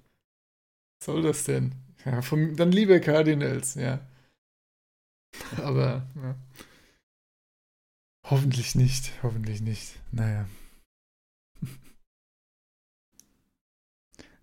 [1.00, 1.74] Was soll das denn?
[2.06, 4.00] Ja, von, dann lieber Cardinals, ja.
[5.58, 6.36] Aber, ja.
[8.32, 10.00] Hoffentlich nicht, hoffentlich nicht.
[10.14, 10.46] Naja.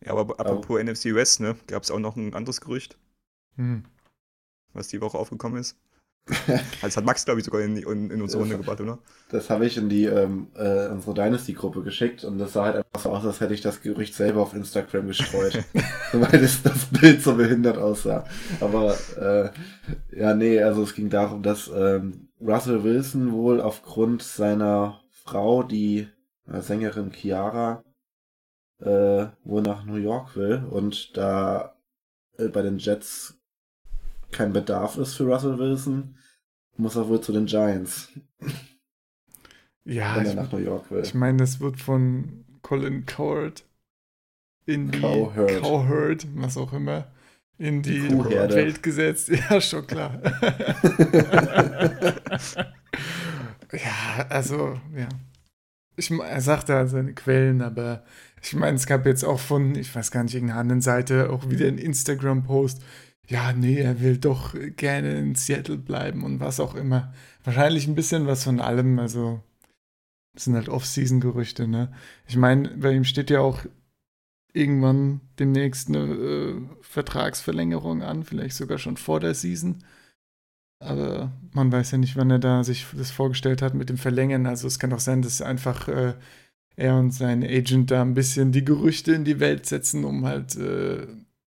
[0.05, 2.99] Ja, aber apropos NFC West, ne, gab es auch noch ein anderes Gerücht,
[3.57, 3.85] Hm.
[4.75, 5.79] was die Woche aufgekommen ist.
[6.83, 8.99] Das hat Max, glaube ich, sogar in, in, in unsere Runde gebracht, oder?
[9.31, 13.01] Das habe ich in die ähm, äh, unsere Dynasty-Gruppe geschickt und das sah halt einfach
[13.01, 15.65] so aus, als hätte ich das Gerücht selber auf Instagram gestreut.
[16.13, 18.27] weil das, das Bild so behindert aussah.
[18.61, 19.51] Aber äh,
[20.15, 26.09] ja, nee, also es ging darum, dass ähm, Russell Wilson wohl aufgrund seiner Frau, die
[26.47, 27.85] äh, Sängerin Chiara,
[28.81, 31.77] äh, wohl nach New York will und da
[32.39, 33.39] äh, bei den Jets
[34.31, 36.17] kein Bedarf ist für Russell Wilson,
[36.77, 38.09] muss er wohl zu den Giants,
[39.85, 41.03] Ja, wenn er ich, nach New York will.
[41.03, 43.65] ich meine, das wird von Colin Coward
[44.67, 45.63] in die Cowherd.
[45.63, 47.11] Cowherd, was auch immer,
[47.59, 48.19] in die, Die.
[48.19, 49.31] Welt gesetzt.
[49.51, 50.21] Ja, schon klar.
[53.73, 55.09] ja, also, ja.
[55.97, 58.05] Ich, er sagt da seine Quellen, aber
[58.41, 61.51] ich meine, es gab jetzt auch von, ich weiß gar nicht, irgendeiner anderen Seite auch
[61.51, 62.81] wieder ein Instagram-Post.
[63.27, 67.13] Ja, nee, er will doch gerne in Seattle bleiben und was auch immer.
[67.43, 69.43] Wahrscheinlich ein bisschen was von allem, also
[70.35, 71.93] das sind halt Off-Season-Gerüchte, ne?
[72.29, 73.65] Ich meine, bei ihm steht ja auch
[74.59, 79.85] irgendwann demnächst eine äh, Vertragsverlängerung an, vielleicht sogar schon vor der Season.
[80.81, 84.47] Aber man weiß ja nicht, wann er da sich das vorgestellt hat mit dem Verlängern.
[84.47, 86.15] Also es kann auch sein, dass einfach äh,
[86.77, 90.57] er und sein Agent da ein bisschen die Gerüchte in die Welt setzen, um halt
[90.57, 91.07] äh,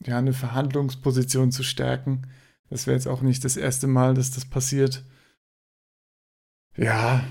[0.05, 2.27] ja eine Verhandlungsposition zu stärken.
[2.71, 5.05] Das wäre jetzt auch nicht das erste Mal, dass das passiert.
[6.77, 7.23] Ja,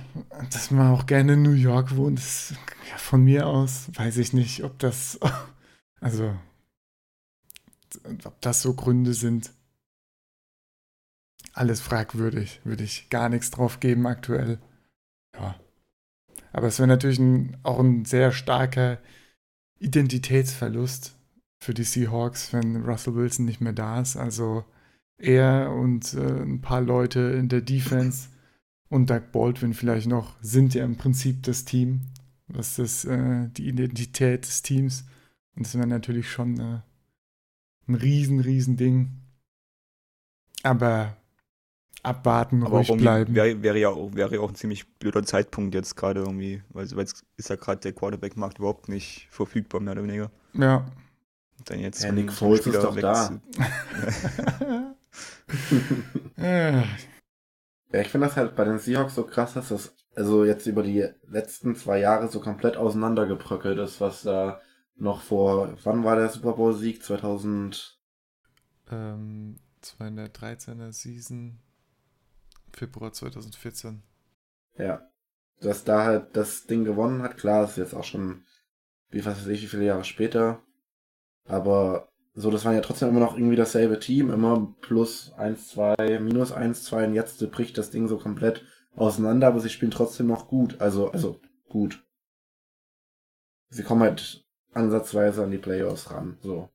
[0.51, 2.53] dass man auch gerne in New York wohnt, ist
[2.91, 5.19] ja, von mir aus, weiß ich nicht, ob das,
[6.01, 6.35] also,
[8.23, 9.51] ob das so Gründe sind.
[11.53, 14.59] Alles fragwürdig, würde ich gar nichts drauf geben aktuell.
[15.35, 15.59] Ja.
[16.51, 18.99] Aber es wäre natürlich ein, auch ein sehr starker
[19.79, 21.15] Identitätsverlust
[21.61, 24.15] für die Seahawks, wenn Russell Wilson nicht mehr da ist.
[24.15, 24.65] Also
[25.17, 28.29] er und äh, ein paar Leute in der Defense
[28.89, 32.01] und Doug Baldwin vielleicht noch sind ja im Prinzip das Team.
[32.47, 35.05] Das ist äh, die Identität des Teams.
[35.59, 36.79] Das wäre natürlich schon äh,
[37.87, 39.11] ein riesen, riesen Ding.
[40.63, 41.17] Aber
[42.01, 43.35] abwarten, Aber ruhig bleiben.
[43.35, 46.89] wäre, wäre, ja auch, wäre ja auch ein ziemlich blöder Zeitpunkt jetzt gerade irgendwie, weil,
[46.91, 50.31] weil jetzt ist ja gerade der Quarterback-Markt überhaupt nicht verfügbar, mehr oder weniger.
[50.53, 50.85] Ja.
[51.65, 53.41] Dann jetzt Ja, Nick Foles ist doch da.
[57.91, 60.83] Ja, ich finde das halt bei den Seahawks so krass, dass das also jetzt über
[60.83, 64.61] die letzten zwei Jahre so komplett auseinandergebröckelt ist, was da
[64.99, 67.03] noch vor, wann war der Super Bowl Sieg?
[67.03, 67.99] 2000,
[68.91, 71.59] ähm, 213er Season,
[72.73, 74.03] Februar 2014.
[74.77, 75.09] ja,
[75.61, 77.37] dass da halt das Ding gewonnen hat.
[77.37, 78.45] Klar, ist jetzt auch schon,
[79.09, 80.61] wie was weiß ich, wie viele Jahre später.
[81.45, 86.19] Aber so, das waren ja trotzdem immer noch irgendwie dasselbe Team, immer plus 1, 2,
[86.21, 88.63] minus 1, 2 und jetzt bricht das Ding so komplett
[88.95, 90.79] auseinander, aber sie spielen trotzdem noch gut.
[90.79, 92.05] Also, also gut.
[93.69, 96.37] Sie kommen halt ansatzweise an die Playoffs ran.
[96.41, 96.69] So.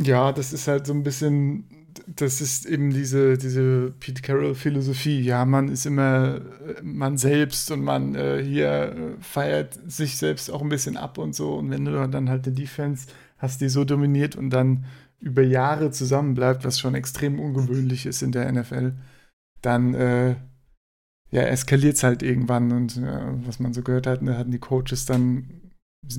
[0.00, 1.64] Ja, das ist halt so ein bisschen,
[2.06, 5.20] das ist eben diese, diese Pete Carroll-Philosophie.
[5.20, 6.40] Ja, man ist immer
[6.82, 11.34] man selbst und man äh, hier äh, feiert sich selbst auch ein bisschen ab und
[11.34, 11.54] so.
[11.54, 13.08] Und wenn du dann halt eine Defense
[13.38, 14.84] hast, die so dominiert und dann
[15.20, 18.92] über Jahre zusammenbleibt, was schon extrem ungewöhnlich ist in der NFL,
[19.62, 20.36] dann äh,
[21.30, 22.70] ja, eskaliert es halt irgendwann.
[22.72, 25.67] Und äh, was man so gehört hat, da hatten die Coaches dann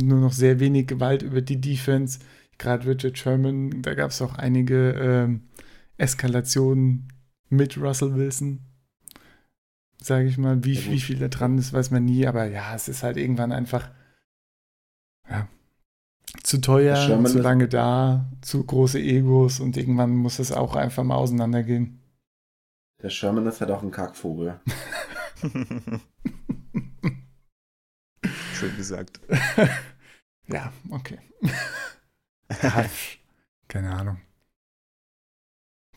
[0.01, 2.19] nur noch sehr wenig Gewalt über die Defense
[2.59, 5.49] gerade Richard Sherman, da gab es auch einige ähm,
[5.97, 7.07] Eskalationen
[7.49, 8.59] mit Russell Wilson.
[10.01, 12.75] Sage ich mal, wie, Ja, wie viel da dran ist, weiß man nie, aber ja,
[12.75, 13.89] es ist halt irgendwann einfach
[15.29, 15.47] ja,
[16.43, 21.03] zu teuer, Sherman zu lange da, zu große Egos und irgendwann muss es auch einfach
[21.03, 22.01] mal auseinandergehen.
[23.01, 24.59] Der Sherman ist halt auch ein Kackvogel.
[28.59, 29.21] Schön gesagt.
[30.47, 31.17] ja, okay.
[33.69, 34.19] keine Ahnung.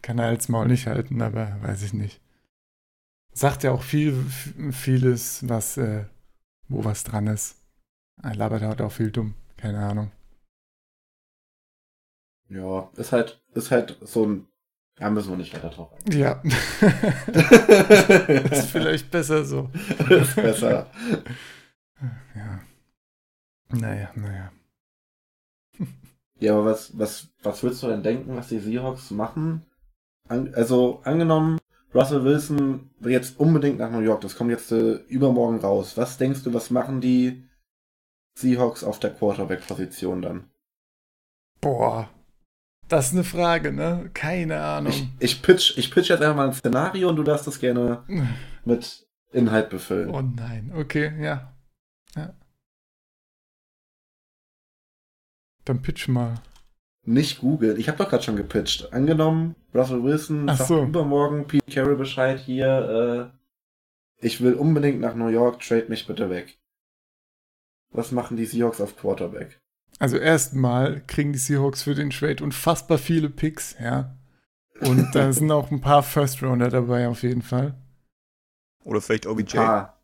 [0.00, 2.20] Kann er als Maul nicht halten, aber weiß ich nicht.
[3.32, 4.14] Sagt ja auch viel,
[4.70, 6.04] vieles, was, äh,
[6.68, 7.56] wo was dran ist.
[8.22, 9.34] Er labert halt auch viel dumm.
[9.56, 10.12] Keine Ahnung.
[12.48, 14.46] Ja, ist halt, ist halt so ein.
[15.00, 16.20] Ja, müssen wir nicht weiter drauf eingehen.
[16.20, 16.40] Ja.
[18.52, 19.68] ist vielleicht besser so.
[20.08, 20.88] ist besser.
[22.34, 22.60] Ja.
[23.68, 24.52] Naja, naja.
[26.38, 29.62] Ja, aber was, was, was würdest du denn denken, was die Seahawks machen?
[30.28, 31.58] An, also, angenommen,
[31.94, 35.96] Russell Wilson will jetzt unbedingt nach New York, das kommt jetzt äh, übermorgen raus.
[35.96, 37.44] Was denkst du, was machen die
[38.38, 40.50] Seahawks auf der Quarterback-Position dann?
[41.60, 42.08] Boah,
[42.92, 44.10] das ist eine Frage, ne?
[44.12, 44.92] Keine Ahnung.
[44.92, 48.04] Ich, ich, pitch, ich pitch jetzt einfach mal ein Szenario und du darfst das gerne
[48.66, 50.10] mit Inhalt befüllen.
[50.10, 51.51] Oh nein, okay, ja.
[52.16, 52.34] Ja.
[55.64, 56.34] Dann pitch mal.
[57.04, 57.78] Nicht Google.
[57.78, 58.92] Ich habe doch gerade schon gepitcht.
[58.92, 60.82] Angenommen, Russell Wilson Ach sagt so.
[60.84, 66.30] übermorgen Pete Carroll Bescheid hier, äh, ich will unbedingt nach New York, trade mich bitte
[66.30, 66.58] weg.
[67.90, 69.60] Was machen die Seahawks auf Quarterback?
[69.98, 74.16] Also erstmal kriegen die Seahawks für den Trade unfassbar viele Picks, ja.
[74.80, 77.74] Und da sind auch ein paar First Rounder dabei auf jeden Fall.
[78.84, 79.58] Oder vielleicht OBJ.
[79.58, 79.96] Ah,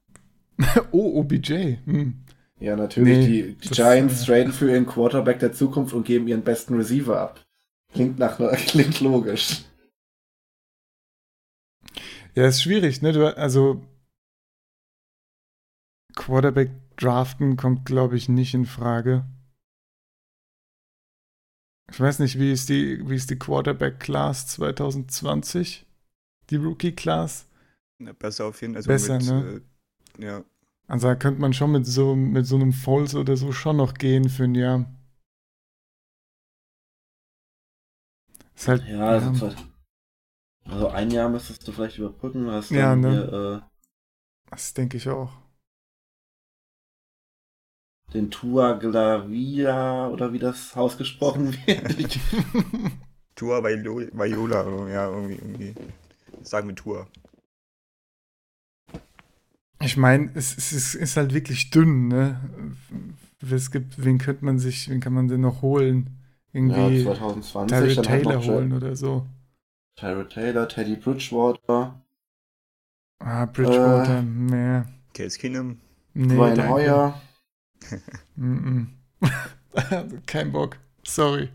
[0.93, 1.79] Oh, OBJ.
[1.85, 2.25] Hm.
[2.61, 3.19] ja, natürlich.
[3.19, 6.75] Nee, die die Giants äh, traden für ihren Quarterback der Zukunft und geben ihren besten
[6.75, 7.45] Receiver ab.
[7.93, 9.65] Klingt nach klingt logisch.
[12.35, 13.13] Ja, ist schwierig, ne?
[13.13, 13.83] Du, also
[16.15, 19.25] Quarterback draften kommt, glaube ich, nicht in Frage.
[21.91, 25.87] Ich weiß nicht, wie ist die, wie ist die Quarterback-Class 2020?
[26.51, 27.47] Die Rookie-Class?
[28.01, 28.79] Ja, besser auf jeden Fall.
[28.79, 29.63] Also Besser, mit, ne?
[30.19, 30.45] Äh, ja.
[30.87, 33.95] Also da könnte man schon mit so, mit so einem Foles oder so schon noch
[33.95, 34.87] gehen für ein Jahr.
[38.55, 39.55] Ist halt, Ja, also, zwei-
[40.67, 42.49] also ein Jahr müsstest du vielleicht überbrücken.
[42.49, 43.25] Hast Ja, dann ne?
[43.33, 43.69] hier,
[44.51, 45.33] das denke ich auch.
[48.09, 51.97] äh, den Tua Glavia oder wie das ausgesprochen wird.
[53.37, 53.63] Tour
[54.13, 55.75] Viola, ja, irgendwie, irgendwie.
[56.43, 57.09] Sagen wir Tour.
[59.81, 62.41] Ich meine, es, es ist, ist halt wirklich dünn, ne?
[63.51, 66.11] Es gibt, wen könnte man sich, wen kann man denn noch holen?
[66.67, 69.27] ja, Irgendwie 2020 Tyrell dann halt Taylor noch holen oder so.
[69.97, 72.01] Tyrell Taylor, Teddy Bridgewater,
[73.21, 74.87] Ah, Bridgewater, Äh, mehr.
[75.15, 75.79] Case Keenum.
[76.15, 77.15] Nee, Ryan.
[78.37, 78.89] Mm
[79.23, 80.21] -mm.
[80.27, 80.79] Kein Bock.
[81.05, 81.49] Sorry.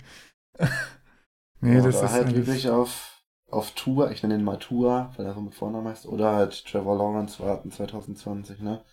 [1.62, 3.13] nee, ja, das ist halt wirklich auf,
[3.54, 6.66] auf Tour, ich nenne ihn mal Tour, weil er so mit Vornamen heißt, oder halt
[6.66, 8.84] Trevor Lawrence warten 2020, ne?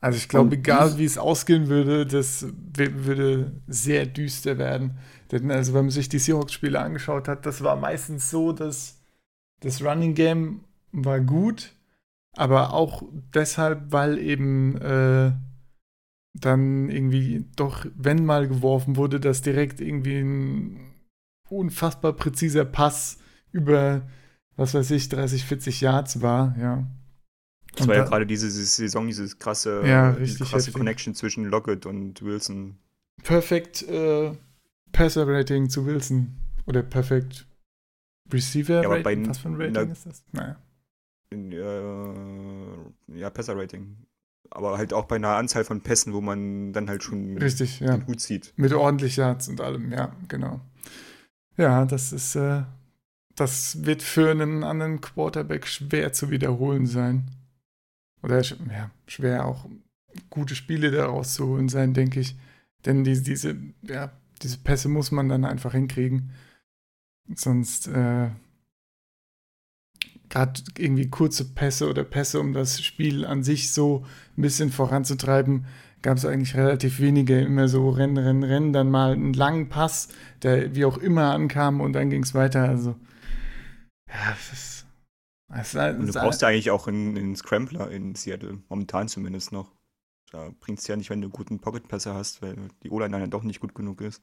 [0.00, 4.98] Also ich glaube, egal wie es ausgehen würde, das würde sehr düster werden.
[5.32, 9.00] Denn also wenn man sich die Seahawks-Spiele angeschaut hat, das war meistens so, dass
[9.60, 11.72] das Running Game war gut,
[12.36, 13.02] aber auch
[13.34, 15.32] deshalb, weil eben äh,
[16.34, 20.85] dann irgendwie doch, wenn mal geworfen wurde, dass direkt irgendwie ein
[21.48, 23.18] unfassbar präziser Pass
[23.52, 24.02] über,
[24.56, 26.86] was weiß ich, 30, 40 Yards war, ja.
[27.72, 30.74] Das Und war ja da- gerade diese Saison, dieses krasse, Ja, diese richtig krasse heftig.
[30.74, 32.78] Connection zwischen Lockett und Wilson.
[33.22, 34.32] Perfect äh,
[34.92, 36.36] Passer Rating zu Wilson.
[36.66, 37.46] Oder Perfect
[38.32, 39.02] Receiver Ja, Rating.
[39.24, 40.24] bei- Was für ein in Rating der- ist das?
[40.32, 40.56] Naja.
[41.30, 43.96] In, äh, ja, Passer-Rating.
[44.50, 47.96] Aber halt auch bei einer Anzahl von Pässen, wo man dann halt schon Richtig, ja.
[47.96, 48.52] den Hut zieht.
[48.56, 50.60] Mit ordentlich Yards und allem, ja, genau.
[51.56, 52.62] Ja, das ist, äh,
[53.34, 57.30] das wird für einen anderen Quarterback schwer zu wiederholen sein.
[58.22, 59.66] Oder ja, schwer auch
[60.30, 62.36] gute Spiele daraus zu holen sein, denke ich.
[62.84, 66.30] Denn die, diese, ja, diese Pässe muss man dann einfach hinkriegen.
[67.34, 68.30] Sonst, äh,
[70.28, 74.04] gerade irgendwie kurze Pässe oder Pässe, um das Spiel an sich so
[74.36, 75.66] ein bisschen voranzutreiben,
[76.06, 77.40] gab es eigentlich relativ wenige.
[77.40, 80.08] Immer so Rennen, Rennen, Rennen, dann mal einen langen Pass,
[80.40, 82.68] der wie auch immer ankam und dann ging es weiter.
[82.68, 82.94] Also,
[84.08, 84.86] ja, es ist.
[85.52, 89.50] Es ist, Und du brauchst ja eigentlich auch einen, einen Scrambler in Seattle, momentan zumindest
[89.50, 89.72] noch.
[90.30, 93.42] Da bringt es ja nicht, wenn du guten Pocket-Passer hast, weil die O-Line dann doch
[93.42, 94.22] nicht gut genug ist.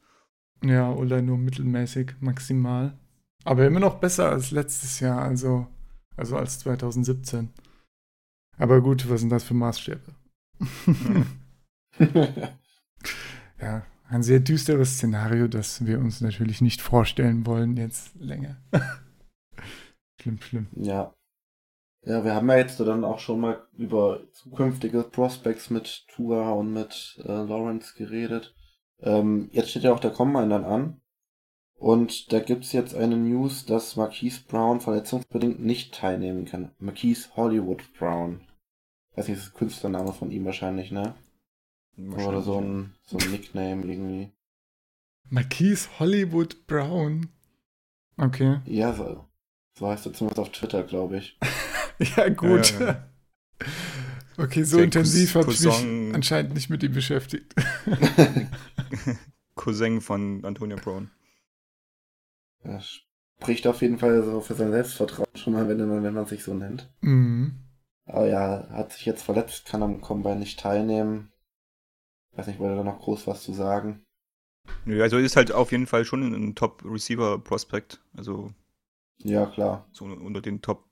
[0.63, 2.97] Ja, oder nur mittelmäßig, maximal.
[3.43, 5.67] Aber immer noch besser als letztes Jahr, also,
[6.15, 7.49] also als 2017.
[8.57, 10.15] Aber gut, was sind das für Maßstäbe?
[13.61, 18.57] ja, ein sehr düsteres Szenario, das wir uns natürlich nicht vorstellen wollen jetzt länger.
[20.21, 20.67] schlimm, schlimm.
[20.75, 21.13] Ja.
[22.05, 26.73] Ja, wir haben ja jetzt dann auch schon mal über zukünftige Prospects mit Tua und
[26.73, 28.53] mit äh, Lawrence geredet.
[28.99, 31.01] Ähm, jetzt steht ja auch der Combine dann an.
[31.75, 36.71] Und da gibt's jetzt eine News, dass Marquise Brown verletzungsbedingt nicht teilnehmen kann.
[36.77, 38.41] Marquise Hollywood Brown.
[39.15, 41.15] Weiß nicht, das ist Künstlername von ihm wahrscheinlich, ne?
[41.97, 44.31] Oder so ein, so ein Nickname irgendwie.
[45.29, 47.29] Marquise Hollywood Brown.
[48.17, 48.61] Okay.
[48.65, 49.27] Ja, so,
[49.77, 51.37] so heißt er zumindest auf Twitter, glaube ich.
[52.17, 52.79] ja, gut.
[52.79, 53.07] Ja.
[54.37, 57.53] Okay, so intensiv habe ich mich Cousin- anscheinend nicht mit ihm beschäftigt.
[59.55, 61.11] Cousin von Antonia Brown.
[62.63, 63.01] Das
[63.39, 66.43] spricht auf jeden Fall so für sein Selbstvertrauen schon mal, wenn man, wenn man sich
[66.43, 66.91] so nennt.
[67.01, 67.59] Mhm.
[68.05, 71.32] Aber ja, hat sich jetzt verletzt, kann am Combine nicht teilnehmen.
[72.35, 74.03] Weiß nicht, wollte da noch groß was zu sagen.
[74.85, 77.99] Nö, also ist halt auf jeden Fall schon ein Top-Receiver-Prospect.
[78.15, 78.53] Also
[79.23, 79.87] Ja, klar.
[79.93, 80.83] so unter den Top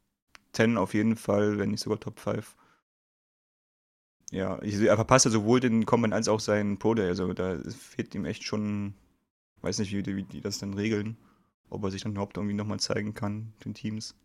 [0.54, 2.56] 10 auf jeden Fall, wenn nicht sogar Top 5.
[4.32, 7.08] Ja, ich, er verpasst ja sowohl den Combine als auch seinen Pro Day.
[7.08, 8.94] Also da fehlt ihm echt schon,
[9.62, 11.18] weiß nicht, wie, die- wie die das dann regeln.
[11.70, 14.16] Ob er sich dann überhaupt irgendwie nochmal zeigen kann, den Teams.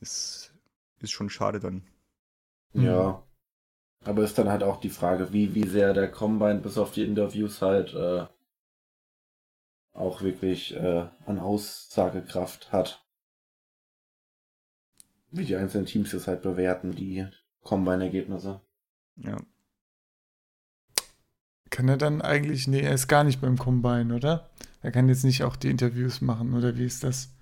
[0.00, 0.52] Ist,
[1.00, 1.82] ist schon schade dann.
[2.74, 2.82] Mhm.
[2.84, 3.24] Ja.
[4.04, 7.04] Aber ist dann halt auch die Frage, wie, wie sehr der Combine bis auf die
[7.04, 8.26] Interviews halt äh,
[9.92, 13.04] auch wirklich äh, an Aussagekraft hat.
[15.30, 17.26] Wie die einzelnen Teams das halt bewerten, die
[17.62, 18.60] Combine-Ergebnisse.
[19.16, 19.36] Ja.
[21.70, 24.50] Kann er dann eigentlich, nee, er ist gar nicht beim Combine, oder?
[24.82, 27.32] Er kann jetzt nicht auch die Interviews machen, oder wie ist das?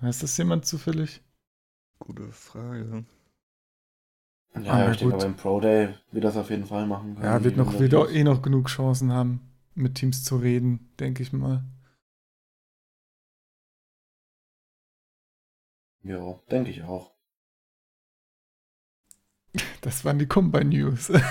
[0.00, 1.22] Weiß das jemand zufällig?
[1.98, 3.04] Gute Frage.
[4.64, 5.22] Ja, Ah, ja, ich denke, gut.
[5.22, 7.16] beim Pro Day wird das auf jeden Fall machen.
[7.22, 9.40] Ja, wird noch, wird auch eh noch genug Chancen haben,
[9.74, 11.62] mit Teams zu reden, denke ich mal.
[16.04, 17.12] Ja, denke ich auch.
[19.80, 21.08] Das waren die Combine News.
[21.08, 21.22] heute,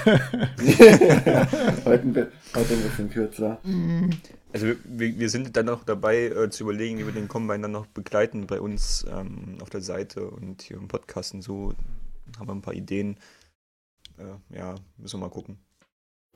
[2.02, 3.60] ein, bi- heute ein bisschen kürzer.
[3.64, 4.10] Mm,
[4.54, 7.72] Also wir, wir sind dann noch dabei äh, zu überlegen, wie wir den Combine dann
[7.72, 11.74] noch begleiten bei uns ähm, auf der Seite und hier im Podcast und so.
[12.38, 13.18] Haben wir ein paar Ideen.
[14.18, 15.60] Äh, ja, müssen wir mal gucken.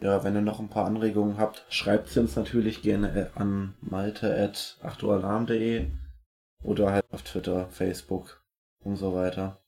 [0.01, 3.75] Ja, wenn ihr noch ein paar Anregungen habt, schreibt sie uns natürlich gerne äh, an
[3.81, 5.87] malte.achtualarm.de
[6.63, 8.41] oder halt auf Twitter, Facebook
[8.79, 9.61] und so weiter.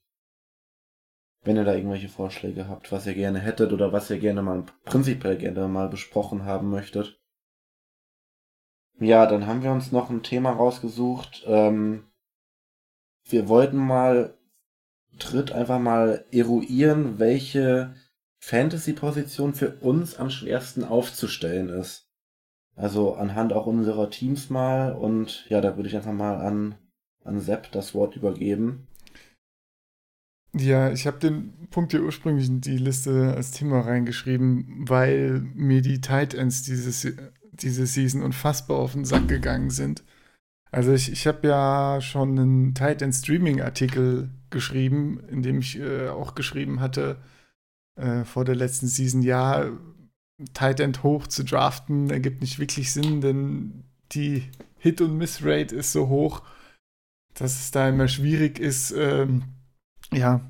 [1.43, 4.63] Wenn ihr da irgendwelche Vorschläge habt, was ihr gerne hättet oder was ihr gerne mal
[4.85, 7.19] prinzipiell gerne mal besprochen haben möchtet.
[8.99, 11.43] Ja, dann haben wir uns noch ein Thema rausgesucht.
[11.47, 12.05] Ähm,
[13.23, 14.37] wir wollten mal
[15.21, 17.93] Tritt einfach mal eruieren, welche
[18.39, 22.09] Fantasy-Position für uns am schwersten aufzustellen ist.
[22.75, 26.75] Also anhand auch unserer Teams mal und ja, da würde ich einfach mal an,
[27.23, 28.87] an Sepp das Wort übergeben.
[30.53, 35.81] Ja, ich habe den Punkt hier ursprünglich in die Liste als Thema reingeschrieben, weil mir
[35.81, 40.03] die Tight Ends diese, diese Season unfassbar auf den Sack gegangen sind.
[40.71, 45.77] Also ich, ich habe ja schon einen Tight End Streaming Artikel geschrieben, in dem ich
[45.79, 47.17] äh, auch geschrieben hatte
[47.95, 49.69] äh, vor der letzten Season, ja,
[50.53, 55.91] Tight End hoch zu draften ergibt nicht wirklich Sinn, denn die Hit- und Miss-Rate ist
[55.91, 56.41] so hoch,
[57.35, 59.43] dass es da immer schwierig ist, ähm,
[60.11, 60.41] ja,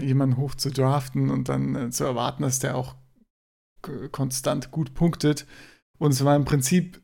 [0.00, 2.94] jemanden hoch zu draften und dann äh, zu erwarten, dass der auch
[4.12, 5.46] konstant gut punktet.
[5.98, 7.02] Und es war im Prinzip,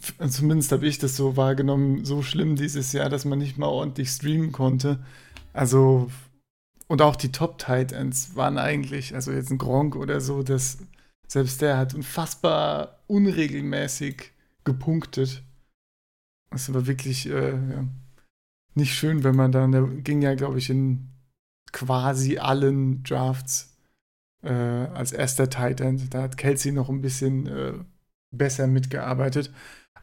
[0.28, 4.10] zumindest habe ich das so wahrgenommen, so schlimm dieses Jahr, dass man nicht mal ordentlich
[4.10, 5.04] streamen konnte.
[5.52, 6.10] Also,
[6.88, 10.78] und auch die Top-Tight Ends waren eigentlich, also jetzt ein Gronk oder so, das,
[11.26, 14.32] selbst der hat unfassbar unregelmäßig
[14.64, 15.42] gepunktet.
[16.50, 17.84] Das war wirklich, äh, ja
[18.76, 21.08] nicht schön, wenn man dann, der ging ja, glaube ich, in
[21.72, 23.76] quasi allen Drafts
[24.42, 26.12] äh, als erster Tight End.
[26.14, 27.72] Da hat Kelsey noch ein bisschen äh,
[28.30, 29.50] besser mitgearbeitet.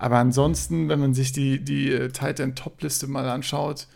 [0.03, 3.87] Aber ansonsten, wenn man sich die, die äh, Tight End Top-Liste mal anschaut,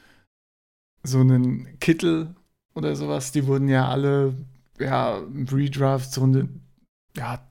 [1.03, 2.33] so einen Kittel
[2.73, 4.33] oder sowas, die wurden ja alle
[4.79, 6.47] ja, im Redraft Runde
[7.17, 7.45] ja,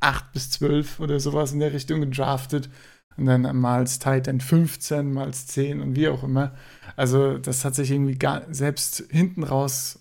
[0.00, 2.70] 8 bis 12 oder sowas in der Richtung gedraftet.
[3.18, 6.54] Und dann mal als Tight End 15, mal als 10 und wie auch immer.
[6.96, 10.00] Also, das hat sich irgendwie gar, selbst hinten raus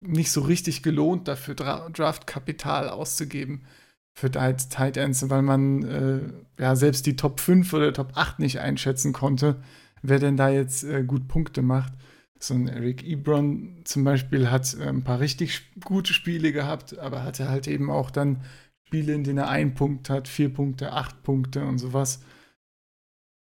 [0.00, 3.66] nicht so richtig gelohnt, dafür Dra Draftkapital auszugeben
[4.14, 6.20] für Tight Tight Ends, weil man äh,
[6.62, 9.62] ja selbst die Top 5 oder Top 8 nicht einschätzen konnte,
[10.02, 11.92] wer denn da jetzt äh, gut Punkte macht.
[12.38, 17.22] So ein Eric Ebron zum Beispiel hat äh, ein paar richtig gute Spiele gehabt, aber
[17.22, 18.42] hatte halt eben auch dann
[18.86, 22.20] Spiele, in denen er einen Punkt hat, vier Punkte, acht Punkte und sowas.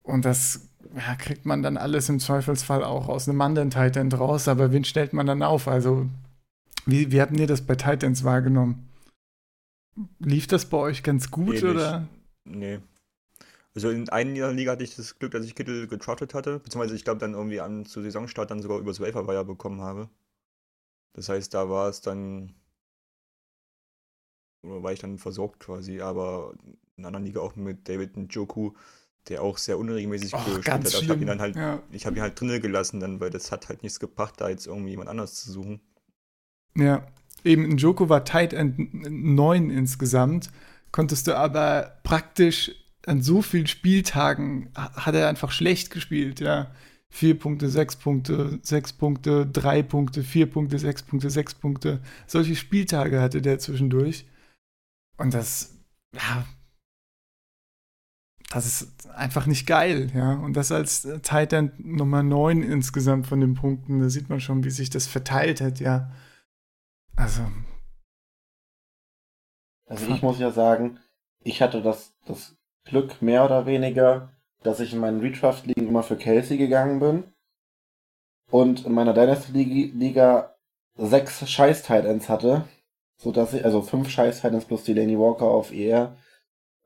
[0.04, 4.20] Und das ja, kriegt man dann alles im Zweifelsfall auch aus einem anderen Tight End
[4.20, 5.68] raus, aber wen stellt man dann auf?
[5.68, 6.10] Also,
[6.86, 8.91] wie, wie habt ihr das bei Tight Ends wahrgenommen?
[10.20, 11.64] Lief das bei euch ganz gut Ähnlich.
[11.64, 12.08] oder?
[12.46, 12.80] Nee.
[13.74, 17.04] Also in einer Liga hatte ich das Glück, dass ich Kittel getrottet hatte, beziehungsweise ich
[17.04, 20.10] glaube dann irgendwie an zu Saisonstart dann sogar übers Waiver bekommen habe.
[21.14, 22.54] Das heißt, da war es dann,
[24.64, 28.74] oder war ich dann versorgt quasi, aber in einer anderen Liga auch mit David Njoku,
[29.28, 30.86] der auch sehr unregelmäßig Och, gespielt hat.
[30.86, 31.82] Also Ich habe ihn dann halt, Ja.
[31.92, 34.68] ich habe ihn halt drinnen gelassen, dann, weil das hat halt nichts gebracht, da jetzt
[34.68, 35.82] irgendwie jemand anders zu suchen.
[36.76, 37.06] Ja,
[37.44, 40.50] eben Njoko war Tight End 9 insgesamt,
[40.92, 42.72] konntest du aber praktisch
[43.06, 46.72] an so vielen Spieltagen ha- hat er einfach schlecht gespielt, ja.
[47.14, 52.02] Vier Punkte, sechs Punkte, sechs Punkte, drei Punkte, vier Punkte, sechs Punkte, sechs Punkte.
[52.26, 54.26] Solche Spieltage hatte der zwischendurch.
[55.18, 55.78] Und das,
[56.16, 56.46] ja,
[58.50, 60.34] das ist einfach nicht geil, ja.
[60.34, 64.70] Und das als End Nummer 9 insgesamt von den Punkten, da sieht man schon, wie
[64.70, 66.12] sich das verteilt hat, ja.
[67.22, 67.44] Also,
[69.86, 71.00] Also ich muss ja sagen,
[71.44, 74.32] ich hatte das, das Glück mehr oder weniger,
[74.64, 77.24] dass ich in meinen Redraft-Ligen immer für Kelsey gegangen bin
[78.50, 80.56] und in meiner Dynasty-Liga
[80.96, 82.68] sechs scheiß tight ends hatte,
[83.18, 86.18] so dass ich, also fünf scheiß tight ends plus Delaney Walker auf ER,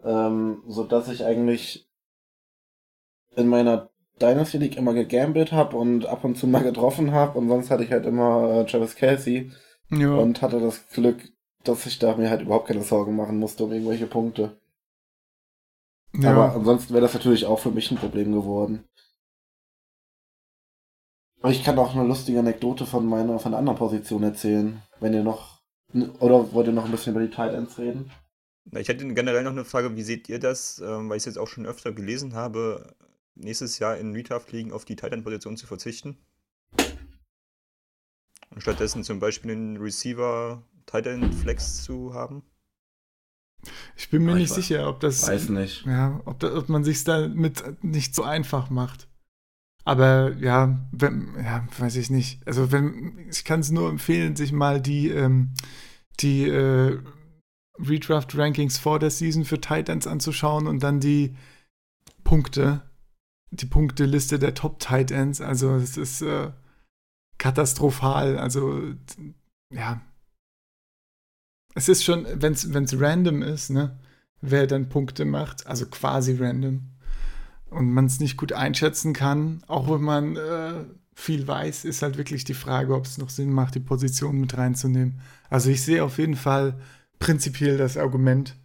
[0.03, 1.89] ähm, so dass ich eigentlich
[3.37, 3.89] in meiner
[4.21, 7.85] Dynasty League immer gegambelt habe und ab und zu mal getroffen habe und sonst hatte
[7.85, 9.53] ich halt immer äh, Travis Kelsey
[9.89, 10.13] ja.
[10.13, 11.21] und hatte das Glück,
[11.63, 14.57] dass ich da mir halt überhaupt keine Sorgen machen musste um irgendwelche Punkte.
[16.13, 16.31] ja.
[16.31, 18.83] Aber ansonsten wäre das natürlich auch für mich ein Problem geworden.
[21.41, 25.13] Aber ich kann auch eine lustige Anekdote von meiner, von einer anderen Position erzählen, wenn
[25.13, 25.61] ihr noch,
[26.19, 28.11] oder wollt ihr noch ein bisschen über die Tight Ends reden?
[28.71, 31.37] Ich hätte generell noch eine Frage, wie seht ihr das, ähm, weil ich es jetzt
[31.37, 32.95] auch schon öfter gelesen habe,
[33.35, 36.17] nächstes Jahr in Redraft-Ligen auf die Tight-End-Position zu verzichten?
[38.55, 42.41] Und stattdessen zum Beispiel einen Receiver Tight-End-Flex zu haben?
[43.97, 45.85] ich bin mir ich nicht weiß- sicher, ob das, Weiß nicht.
[45.85, 49.07] ja, ob, da, ob man sich damit nicht so einfach macht.
[49.83, 52.45] Aber ja, wenn, ja, weiß ich nicht.
[52.47, 55.53] Also wenn, ich kann es nur empfehlen, sich mal die, ähm,
[56.19, 56.99] die äh,
[57.79, 61.35] Redraft-Rankings vor der Season für Titans anzuschauen und dann die
[62.23, 62.83] Punkte,
[63.51, 65.41] die Punkteliste der Top-Titans.
[65.41, 66.51] Also es ist äh,
[67.37, 68.37] katastrophal.
[68.37, 68.93] Also
[69.71, 70.01] ja.
[71.73, 73.99] Es ist schon, wenn es random ist, ne,
[74.41, 76.83] wer dann Punkte macht, also quasi random,
[77.69, 82.17] und man es nicht gut einschätzen kann, auch wenn man äh, viel weiß, ist halt
[82.17, 85.19] wirklich die Frage, ob es noch Sinn macht, die Position mit reinzunehmen.
[85.49, 86.79] Also ich sehe auf jeden Fall
[87.19, 88.55] prinzipiell das Argument.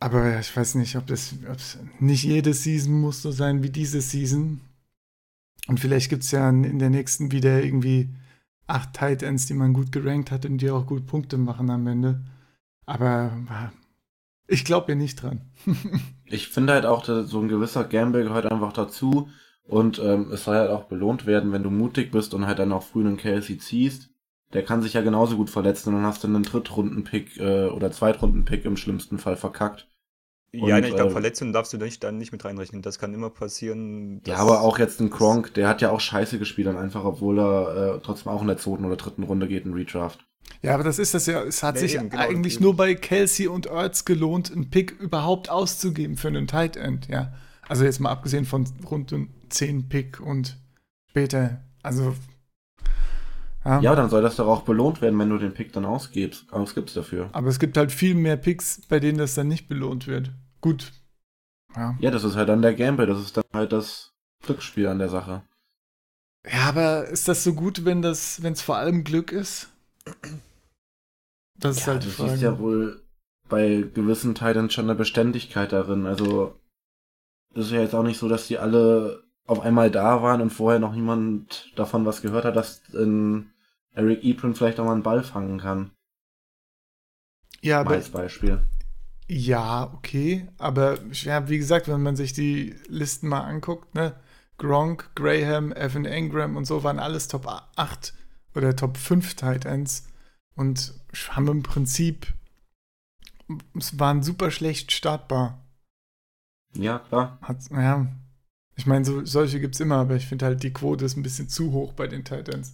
[0.00, 1.34] Aber ich weiß nicht, ob das
[1.98, 4.60] nicht jede Season muss so sein wie diese Season.
[5.66, 8.08] Und vielleicht gibt es ja in der nächsten wieder irgendwie
[8.66, 11.86] acht Tight Ends, die man gut gerankt hat und die auch gut Punkte machen am
[11.86, 12.22] Ende.
[12.86, 13.32] Aber
[14.46, 15.42] ich glaube ja nicht dran.
[16.30, 19.30] Ich finde halt auch, so ein gewisser Gamble gehört einfach dazu
[19.62, 22.70] und ähm, es soll halt auch belohnt werden, wenn du mutig bist und halt dann
[22.70, 24.10] auch früh einen Kelsey ziehst.
[24.52, 27.90] Der kann sich ja genauso gut verletzen und dann hast du einen Drittrunden-Pick äh, oder
[27.90, 29.88] Zweitrunden-Pick im schlimmsten Fall verkackt.
[30.52, 32.82] Ja, Und, ich glaube, äh, Verletzungen darfst du nicht, dann nicht mit reinrechnen.
[32.82, 34.22] Das kann immer passieren.
[34.26, 37.38] Ja, aber auch jetzt ein Gronk, der hat ja auch scheiße gespielt dann einfach, obwohl
[37.38, 40.26] er äh, trotzdem auch in der zweiten oder dritten Runde geht in Redraft.
[40.62, 41.42] Ja, aber das ist das ja.
[41.42, 42.64] Es hat Ja, sich eben, genau, eigentlich eben.
[42.64, 47.34] nur bei Kelsey und Ertz gelohnt, einen Pick überhaupt auszugeben für einen Tight End, ja.
[47.68, 50.58] Also jetzt mal abgesehen von rund um 10 Pick und
[51.10, 51.62] später.
[51.82, 52.14] Also.
[53.64, 56.52] Ja, Ja, dann soll das doch auch belohnt werden, wenn du den Pick dann ausgibst,
[56.52, 57.28] ausgibst dafür.
[57.32, 60.30] aber es gibt halt viel mehr Picks, bei denen das dann nicht belohnt wird.
[60.60, 60.92] Gut.
[61.76, 61.96] Ja.
[62.00, 65.08] Ja, das ist halt dann der Gamble, das ist dann halt das Glücksspiel an der
[65.08, 65.42] Sache.
[66.50, 69.68] Ja, aber ist das so gut, wenn das, wenn es vor allem Glück ist?
[71.58, 72.40] Das ist Ja, halt du die siehst Frage.
[72.40, 73.02] ja wohl
[73.48, 76.06] bei gewissen Teilen schon eine Beständigkeit darin.
[76.06, 76.54] Also,
[77.54, 80.50] das ist ja jetzt auch nicht so, dass die alle auf einmal da waren und
[80.50, 83.50] vorher noch niemand davon was gehört hat, dass in
[83.92, 85.90] Eric Ebron vielleicht auch mal einen Ball fangen kann.
[87.60, 88.62] ja, aber als Beispiel.
[89.26, 94.14] Ja, okay, aber ja, wie gesagt, wenn man sich die Listen mal anguckt, ne,
[94.56, 98.14] Gronk, Graham, Evan Engram und so waren alles Top 8
[98.54, 100.08] oder Top 5 Tight Ends
[100.54, 100.94] und
[101.30, 102.32] haben im Prinzip
[103.74, 105.64] es waren super schlecht startbar.
[106.74, 107.38] Ja, klar.
[107.40, 108.06] Hat, ja,
[108.78, 111.48] ich meine, so, solche gibt's immer, aber ich finde halt, die Quote ist ein bisschen
[111.48, 112.72] zu hoch bei den Tight Ends.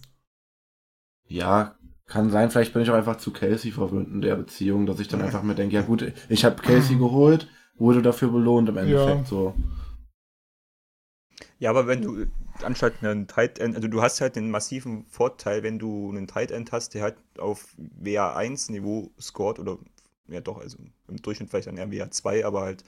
[1.27, 1.75] Ja,
[2.05, 2.51] kann sein.
[2.51, 5.41] Vielleicht bin ich auch einfach zu Kelsey verwöhnt in der Beziehung, dass ich dann einfach
[5.41, 7.47] mir denke, ja gut, ich habe Kelsey geholt,
[7.77, 9.25] wurde dafür belohnt im Endeffekt Ja.
[9.25, 9.55] so.
[11.57, 12.27] Ja, aber wenn du
[12.61, 16.51] anstatt einen Tight End, also du hast halt den massiven Vorteil, wenn du einen Tight
[16.51, 19.79] End hast, der halt auf WA1-Niveau scored oder
[20.27, 20.77] ja doch, also
[21.07, 22.83] im Durchschnitt vielleicht ein WR 2, aber halt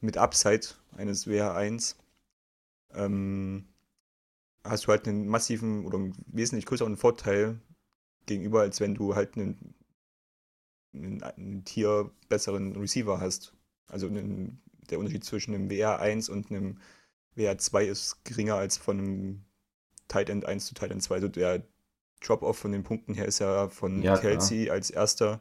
[0.00, 1.96] mit Upside eines WR 1,
[2.94, 3.66] ähm,
[4.64, 7.60] hast du halt einen massiven oder einen wesentlich größeren Vorteil
[8.26, 9.74] gegenüber, als wenn du halt einen,
[10.92, 13.54] einen, einen Tier besseren Receiver hast.
[13.88, 16.78] Also einen, der Unterschied zwischen einem WR 1 und einem
[17.34, 19.44] WR 2 ist geringer als von einem
[20.08, 21.14] Tight End 1 zu Tight End 2.
[21.14, 21.62] Also der
[22.20, 25.40] Drop-Off von den Punkten her ist ja von Ja, Kelsey als erster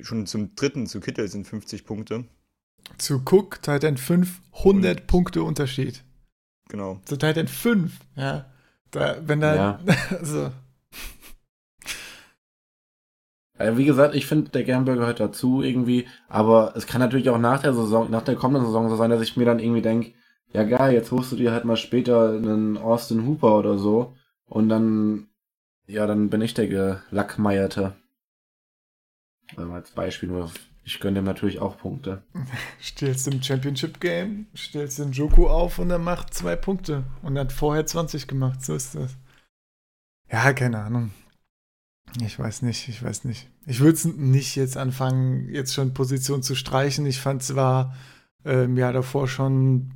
[0.00, 2.24] schon zum dritten zu Kittel sind 50 Punkte.
[2.98, 6.04] Zu Cook, Titan 5, 100 Punkte Unterschied.
[6.74, 6.98] Genau.
[7.04, 8.46] Zu Titan 5, ja.
[8.90, 9.80] Da, wenn da, Ja.
[10.10, 10.50] also,
[13.56, 17.38] Also wie gesagt, ich finde, der Gernburger gehört dazu irgendwie, aber es kann natürlich auch
[17.38, 20.14] nach der Saison, nach der kommenden Saison so sein, dass ich mir dann irgendwie denke,
[20.52, 24.16] ja geil, jetzt holst du dir halt mal später einen Austin Hooper oder so
[24.46, 25.28] und dann,
[25.86, 27.94] ja, dann bin ich der Gelackmeierte.
[29.56, 30.50] Also als Beispiel nur,
[30.84, 32.22] ich gönne dem natürlich auch Punkte.
[32.82, 37.86] stellst im Championship-Game, stellst den Joku auf und er macht zwei Punkte und hat vorher
[37.86, 39.16] 20 gemacht, so ist das.
[40.30, 41.10] Ja, keine Ahnung.
[42.20, 43.48] Ich weiß nicht, ich weiß nicht.
[43.66, 47.06] Ich würde es nicht jetzt anfangen, jetzt schon Position zu streichen.
[47.06, 47.94] Ich fand es war
[48.44, 49.92] äh, im Jahr davor schon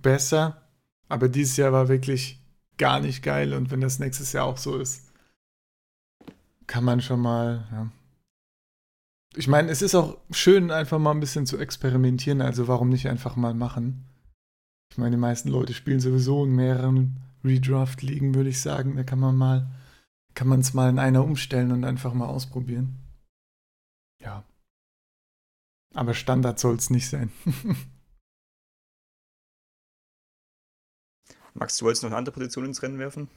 [0.00, 0.68] besser,
[1.08, 2.40] aber dieses Jahr war wirklich
[2.76, 5.12] gar nicht geil und wenn das nächstes Jahr auch so ist,
[6.66, 7.90] kann man schon mal, ja.
[9.34, 13.08] Ich meine, es ist auch schön, einfach mal ein bisschen zu experimentieren, also warum nicht
[13.08, 14.04] einfach mal machen?
[14.90, 18.94] Ich meine, die meisten Leute spielen sowieso in mehreren Redraft-Ligen, würde ich sagen.
[18.96, 19.70] Da kann man mal,
[20.34, 22.98] kann man es mal in einer umstellen und einfach mal ausprobieren.
[24.20, 24.44] Ja.
[25.94, 27.32] Aber Standard soll es nicht sein.
[31.54, 33.30] Max, du wolltest noch eine andere Position ins Rennen werfen?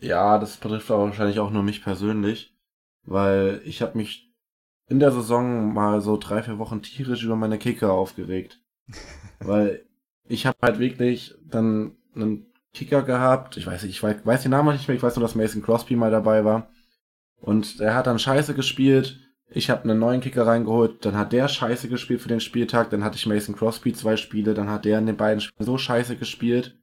[0.00, 2.56] Ja, das betrifft aber wahrscheinlich auch nur mich persönlich,
[3.02, 4.27] weil ich habe mich
[4.88, 8.60] in der Saison mal so drei, vier Wochen tierisch über meine Kicker aufgeregt.
[9.40, 9.84] weil
[10.26, 14.50] ich habe halt wirklich dann einen Kicker gehabt, ich weiß nicht, ich weiß, weiß den
[14.50, 16.68] Namen nicht mehr, ich weiß nur, dass Mason Crosby mal dabei war.
[17.40, 19.20] Und er hat dann scheiße gespielt.
[19.50, 23.02] Ich habe einen neuen Kicker reingeholt, dann hat der scheiße gespielt für den Spieltag, dann
[23.02, 26.16] hatte ich Mason Crosby zwei Spiele, dann hat der in den beiden Spielen so scheiße
[26.16, 26.78] gespielt,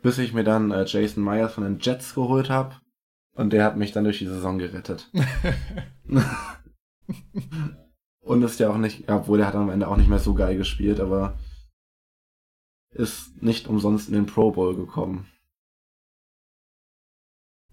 [0.00, 2.76] bis ich mir dann äh, Jason Myers von den Jets geholt habe.
[3.34, 5.10] Und der hat mich dann durch die Saison gerettet.
[8.20, 10.34] Und ist ja auch nicht, ja, obwohl der hat am Ende auch nicht mehr so
[10.34, 11.38] geil gespielt, aber
[12.90, 15.28] ist nicht umsonst in den Pro Bowl gekommen.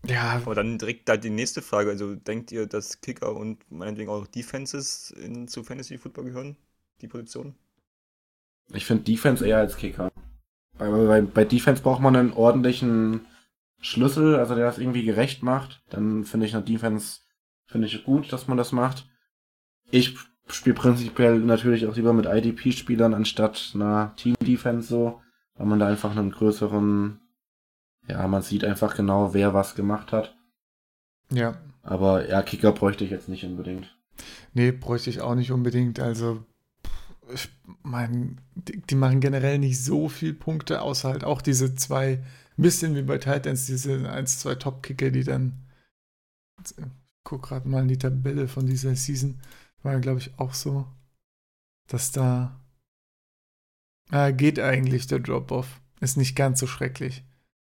[0.05, 1.89] ja, Aber dann direkt da die nächste Frage.
[1.89, 6.57] Also denkt ihr, dass Kicker und meinetwegen auch Defenses in, zu Fantasy Football gehören?
[7.01, 7.55] Die Position?
[8.73, 10.11] Ich finde Defense eher als Kicker.
[10.77, 13.25] Bei, bei, bei Defense braucht man einen ordentlichen
[13.79, 15.83] Schlüssel, also der das irgendwie gerecht macht.
[15.89, 17.21] Dann finde ich eine Defense,
[17.65, 19.07] finde ich gut, dass man das macht.
[19.93, 20.17] Ich
[20.47, 25.21] spiele prinzipiell natürlich auch lieber mit IDP-Spielern anstatt einer Team-Defense so,
[25.53, 27.19] weil man da einfach einen größeren,
[28.07, 30.35] ja, man sieht einfach genau, wer was gemacht hat.
[31.31, 31.61] ja.
[31.85, 33.93] Aber ja, Kicker bräuchte ich jetzt nicht unbedingt.
[34.53, 35.99] Nee, bräuchte ich auch nicht unbedingt.
[35.99, 36.43] Also,
[37.31, 37.49] ich
[37.83, 42.23] meine, die, die machen generell nicht so viel Punkte, außer halt auch diese zwei,
[42.57, 45.67] ein bisschen wie bei Titans, diese 1, 2 Top-Kicker, die dann,
[46.63, 46.73] ich
[47.25, 49.41] guck gerade mal in die Tabelle von dieser Season,
[49.83, 50.87] war glaube ich auch so,
[51.87, 52.59] dass da,
[54.09, 55.81] ah, geht eigentlich der Drop-Off.
[55.99, 57.23] Ist nicht ganz so schrecklich.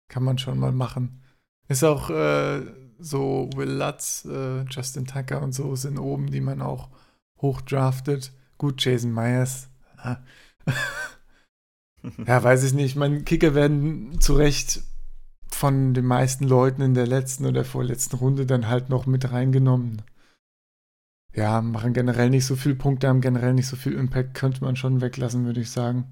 [0.10, 1.22] Kann man schon mal machen.
[1.68, 2.62] Ist auch äh,
[3.00, 6.90] so Will Lutz, äh, Justin Tucker und so sind oben, die man auch
[7.42, 8.32] hochdraftet.
[8.58, 9.70] Gut, Jason Myers.
[12.26, 12.96] ja, weiß ich nicht.
[12.96, 14.84] Meine Kicker werden zu Recht
[15.48, 20.02] von den meisten Leuten in der letzten oder vorletzten Runde dann halt noch mit reingenommen.
[21.36, 24.76] Ja, machen generell nicht so viel Punkte, haben generell nicht so viel Impact, könnte man
[24.76, 26.06] schon weglassen, würde ich sagen.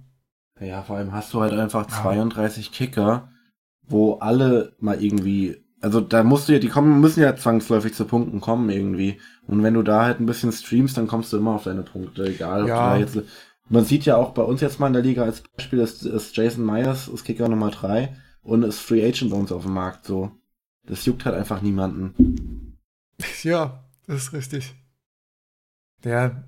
[0.60, 2.02] Ja, vor allem hast du halt einfach Ja.
[2.02, 3.30] 32 Kicker,
[3.88, 8.06] wo alle mal irgendwie, also da musst du ja, die kommen, müssen ja zwangsläufig zu
[8.06, 9.20] Punkten kommen irgendwie.
[9.48, 12.26] Und wenn du da halt ein bisschen streamst, dann kommst du immer auf deine Punkte,
[12.26, 12.94] egal ob Ja.
[12.94, 13.20] du da jetzt.
[13.70, 16.36] Man sieht ja auch bei uns jetzt mal in der Liga als Beispiel, ist, ist
[16.36, 20.06] Jason Myers, ist Kicker Nummer 3 und ist Free Agent bei uns auf dem Markt,
[20.06, 20.32] so.
[20.86, 22.78] Das juckt halt einfach niemanden.
[23.44, 24.74] Ja, das ist richtig.
[26.04, 26.44] Der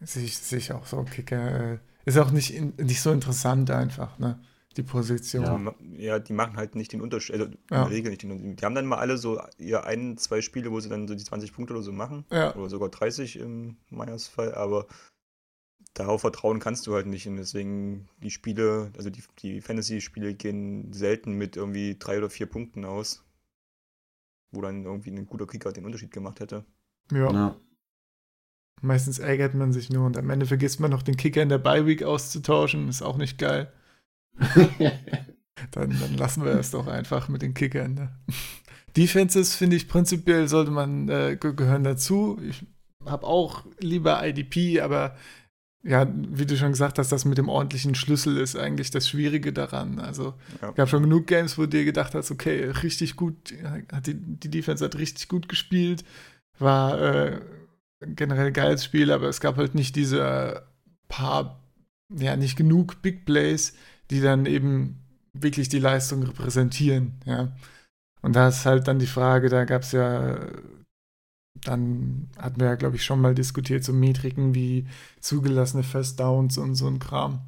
[0.00, 1.72] sehe ich, sehe ich auch so, Kicker.
[1.74, 4.40] Äh, ist auch nicht, in, nicht so interessant einfach, ne?
[4.76, 5.44] Die Position.
[5.44, 5.74] Ja.
[5.96, 7.82] ja, die machen halt nicht den Unterschied, also in Ja.
[7.84, 8.60] der Regel nicht den Unterschied.
[8.60, 11.24] Die haben dann mal alle so ihr ein, zwei Spiele, wo sie dann so die
[11.24, 12.24] 20 Punkte oder so machen.
[12.30, 12.54] Ja.
[12.54, 14.86] Oder sogar 30 im Meyers Fall, aber
[15.94, 17.26] darauf vertrauen kannst du halt nicht.
[17.26, 22.46] Und deswegen die Spiele, also die, die Fantasy-Spiele gehen selten mit irgendwie drei oder vier
[22.46, 23.24] Punkten aus,
[24.52, 26.64] wo dann irgendwie ein guter Kicker den Unterschied gemacht hätte.
[27.10, 27.30] ja.
[27.32, 27.56] Ja.
[28.80, 31.58] Meistens ärgert man sich nur und am Ende vergisst man noch den Kicker in der
[31.58, 32.88] Bye-Week auszutauschen.
[32.88, 33.72] Ist auch nicht geil.
[35.72, 37.94] dann, dann lassen wir es doch einfach mit den Kickern.
[37.94, 38.10] Ne?
[38.96, 42.40] Defenses finde ich prinzipiell sollte man äh, gehören dazu.
[42.42, 42.64] Ich
[43.04, 45.16] habe auch lieber IDP, aber
[45.82, 49.52] ja, wie du schon gesagt hast, das mit dem ordentlichen Schlüssel ist eigentlich das Schwierige
[49.52, 49.98] daran.
[49.98, 50.72] Also ja.
[50.72, 53.54] gab schon genug Games, wo du dir gedacht hast, okay, richtig gut,
[53.90, 56.04] hat die, die Defense hat richtig gut gespielt,
[56.58, 57.40] war äh,
[58.00, 60.66] generell geiles Spiel, aber es gab halt nicht diese
[61.08, 61.60] paar,
[62.08, 63.74] ja, nicht genug Big Plays,
[64.10, 65.00] die dann eben
[65.32, 67.52] wirklich die Leistung repräsentieren, ja.
[68.22, 70.38] Und da ist halt dann die Frage, da gab es ja,
[71.54, 74.86] dann hatten wir ja, glaube ich, schon mal diskutiert, so Metriken wie
[75.20, 77.40] zugelassene First Downs und so ein Kram.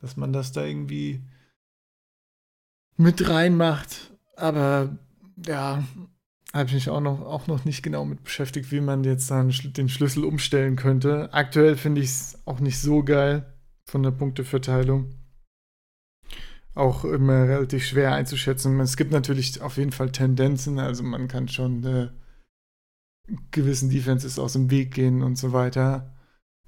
[0.00, 1.20] Dass man das da irgendwie
[2.96, 4.10] mit reinmacht.
[4.36, 4.96] Aber
[5.46, 5.84] ja,
[6.56, 9.52] habe ich mich auch noch, auch noch nicht genau mit beschäftigt, wie man jetzt dann
[9.64, 11.32] den Schlüssel umstellen könnte.
[11.32, 13.54] Aktuell finde ich es auch nicht so geil
[13.84, 15.14] von der Punkteverteilung
[16.76, 18.78] auch immer relativ schwer einzuschätzen.
[18.80, 22.08] Es gibt natürlich auf jeden Fall Tendenzen, also man kann schon äh,
[23.50, 26.14] gewissen Defenses aus dem Weg gehen und so weiter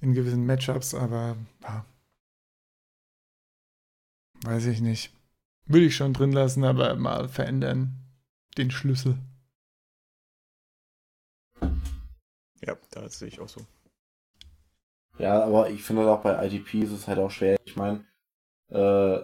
[0.01, 1.85] in gewissen Matchups, aber ja,
[4.45, 5.13] weiß ich nicht.
[5.67, 7.99] Würde ich schon drin lassen, aber mal verändern
[8.57, 9.19] den Schlüssel.
[12.67, 13.61] Ja, da sehe ich auch so.
[15.19, 17.59] Ja, aber ich finde auch bei IDP ist es halt auch schwer.
[17.65, 18.05] Ich meine,
[18.71, 19.21] äh,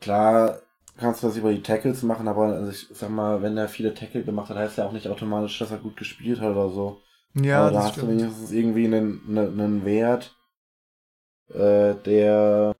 [0.00, 0.60] Klar
[0.98, 3.94] kannst du das über die Tackles machen, aber also ich sag mal, wenn er viele
[3.94, 7.00] Tackle gemacht hat, heißt ja auch nicht automatisch, dass er gut gespielt hat oder so.
[7.34, 8.10] Ja, aber da hast stimmt.
[8.10, 10.36] du wenigstens irgendwie einen, einen, einen Wert,
[11.48, 12.76] äh, der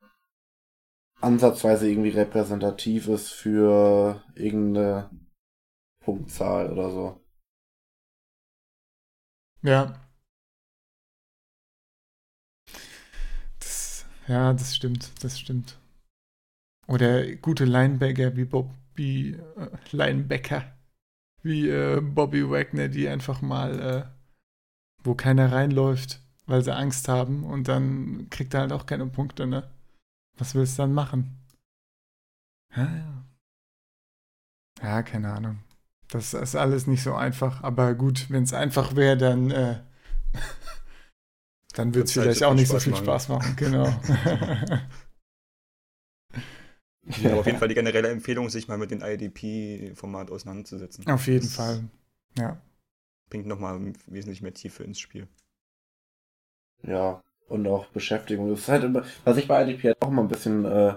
[1.20, 5.10] ansatzweise irgendwie repräsentativ ist für irgendeine
[6.04, 7.23] Punktzahl oder so.
[9.64, 9.94] Ja.
[13.58, 15.78] Das, ja, das stimmt, das stimmt.
[16.86, 20.64] Oder gute Linebacker wie Bobby, äh, Linebacker
[21.42, 24.04] wie äh, Bobby Wagner, die einfach mal, äh,
[25.04, 29.46] wo keiner reinläuft, weil sie Angst haben und dann kriegt er halt auch keine Punkte,
[29.46, 29.70] ne?
[30.38, 31.38] Was willst du dann machen?
[32.76, 33.24] Ja, ja.
[34.82, 35.58] Ja, keine Ahnung.
[36.08, 39.80] Das ist alles nicht so einfach, aber gut, wenn es einfach wäre, dann, äh,
[41.74, 43.04] dann wird es vielleicht auch nicht Spaß so viel machen.
[43.04, 43.86] Spaß machen, genau.
[47.06, 51.06] Ja, aber auf jeden Fall die generelle Empfehlung, sich mal mit dem IDP-Format auseinanderzusetzen.
[51.08, 51.84] Auf jeden das Fall,
[52.38, 52.60] ja.
[53.30, 55.26] Bringt nochmal wesentlich mehr Tiefe ins Spiel.
[56.82, 58.50] Ja, und auch Beschäftigung.
[58.50, 60.94] Das ist halt immer, was ich bei IDP halt auch immer ein bisschen äh,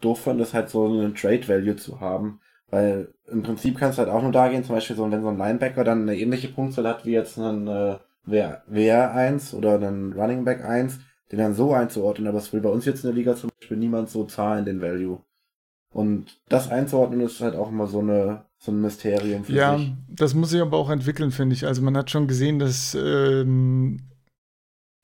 [0.00, 2.40] doof fand, ist halt so einen Trade-Value zu haben.
[2.70, 5.28] Weil im Prinzip kannst du halt auch nur da gehen, zum Beispiel so, wenn so
[5.28, 7.98] ein Linebacker dann eine ähnliche Punktzahl hat wie jetzt ein äh,
[8.28, 10.98] WR1 oder ein Running Back 1,
[11.32, 13.76] den dann so einzuordnen, aber es will bei uns jetzt in der Liga zum Beispiel
[13.76, 15.20] niemand so zahlen, den Value.
[15.92, 19.88] Und das einzuordnen ist halt auch immer so, eine, so ein Mysterium für ja, sich.
[19.88, 21.66] Ja, das muss sich aber auch entwickeln, finde ich.
[21.66, 23.98] Also man hat schon gesehen, dass ähm,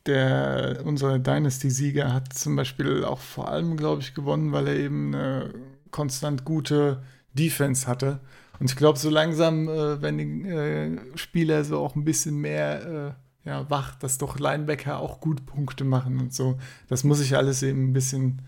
[0.07, 5.13] der, unsere Dynasty-Sieger hat zum Beispiel auch vor allem, glaube ich, gewonnen, weil er eben
[5.13, 5.53] eine
[5.91, 7.03] konstant gute
[7.37, 8.21] Defense hatte.
[8.59, 13.17] Und ich glaube, so langsam, äh, wenn die äh, Spieler so auch ein bisschen mehr
[13.45, 16.59] äh, ja, wach, dass doch Linebacker auch gut Punkte machen und so.
[16.89, 18.43] Das muss sich alles eben ein bisschen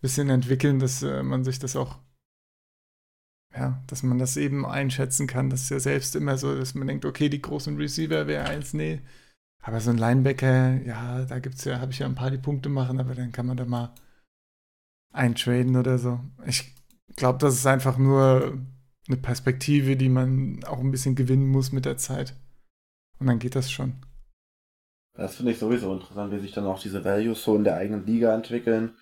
[0.00, 1.98] bisschen entwickeln, dass äh, man sich das auch,
[3.54, 5.50] ja, dass man das eben einschätzen kann.
[5.50, 8.74] Das ist ja selbst immer so, dass man denkt, okay, die großen Receiver wäre eins,
[8.74, 9.00] nee.
[9.62, 12.68] Aber so ein Linebacker, ja, da gibt's ja, habe ich ja ein paar, die Punkte
[12.68, 13.92] machen, aber dann kann man da mal
[15.12, 16.20] eintraden oder so.
[16.46, 16.74] Ich
[17.18, 18.58] glaube, das ist einfach nur
[19.06, 22.34] eine Perspektive, die man auch ein bisschen gewinnen muss mit der Zeit.
[23.18, 23.94] Und dann geht das schon.
[25.14, 28.06] Das finde ich sowieso interessant, wie sich dann auch diese Values so in der eigenen
[28.06, 28.94] Liga entwickeln.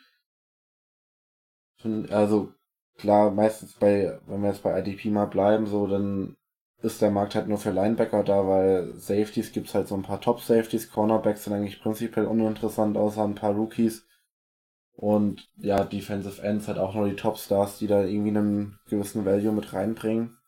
[2.10, 2.54] Also
[2.96, 6.36] klar, meistens bei, wenn wir jetzt bei IDP mal bleiben, so, dann
[6.82, 10.20] ist der Markt halt nur für Linebacker da, weil Safeties gibt's halt so ein paar
[10.20, 14.06] Top-Safeties, Cornerbacks sind eigentlich prinzipiell uninteressant, außer ein paar Rookies.
[14.96, 19.52] Und ja, Defensive Ends halt auch nur die Top-Stars, die da irgendwie einen gewissen Value
[19.52, 20.38] mit reinbringen.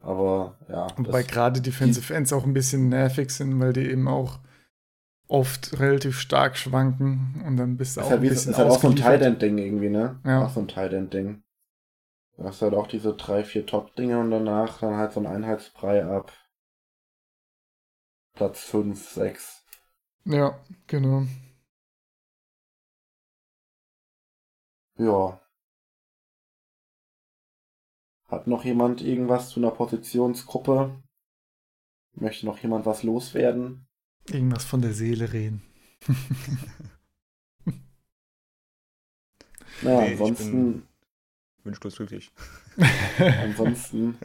[0.00, 0.86] Aber ja.
[0.96, 4.38] Wobei gerade Defensive Ends auch ein bisschen nervig sind, weil die eben auch
[5.26, 8.80] oft relativ stark schwanken und dann bist du auch halt ein bisschen ist halt auch
[8.80, 10.20] so ein Tight-End-Ding irgendwie, ne?
[10.24, 10.46] Ja.
[10.46, 11.42] Auch so ein Tight-End-Ding.
[12.36, 16.04] Du hast halt auch diese drei, vier Top-Dinge und danach dann halt so ein Einheitsbrei
[16.04, 16.32] ab
[18.34, 19.64] Platz 5, 6.
[20.24, 21.26] Ja, genau.
[24.98, 25.40] Ja.
[28.26, 31.02] Hat noch jemand irgendwas zu einer Positionsgruppe?
[32.14, 33.86] Möchte noch jemand was loswerden?
[34.28, 35.62] Irgendwas von der Seele reden.
[39.82, 40.88] Na, Nee, ansonsten,
[41.62, 42.32] Wünschlos glücklich.
[43.18, 44.18] ansonsten,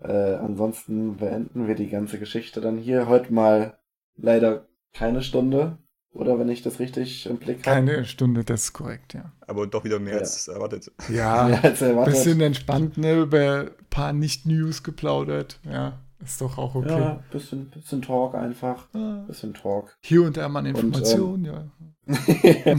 [0.00, 3.08] äh, ansonsten beenden wir die ganze Geschichte dann hier.
[3.08, 3.78] Heute mal
[4.16, 5.78] leider keine Stunde.
[6.16, 7.76] Oder wenn ich das richtig im Blick habe.
[7.76, 9.32] Keine Stunde, das ist korrekt, ja.
[9.46, 10.20] Aber doch wieder mehr Ja.
[10.20, 10.90] als erwartet.
[11.12, 12.14] Ja, Mehr als erwartet.
[12.14, 15.60] bisschen entspannt, ne, über ein paar Nicht-News geplaudert.
[15.64, 16.88] Ja, ist doch auch okay.
[16.88, 18.86] Ja, bisschen, bisschen Talk einfach.
[18.94, 19.94] Ah, Bisschen Talk.
[20.02, 21.64] Hier und da mal eine Und, ähm, Information, ja.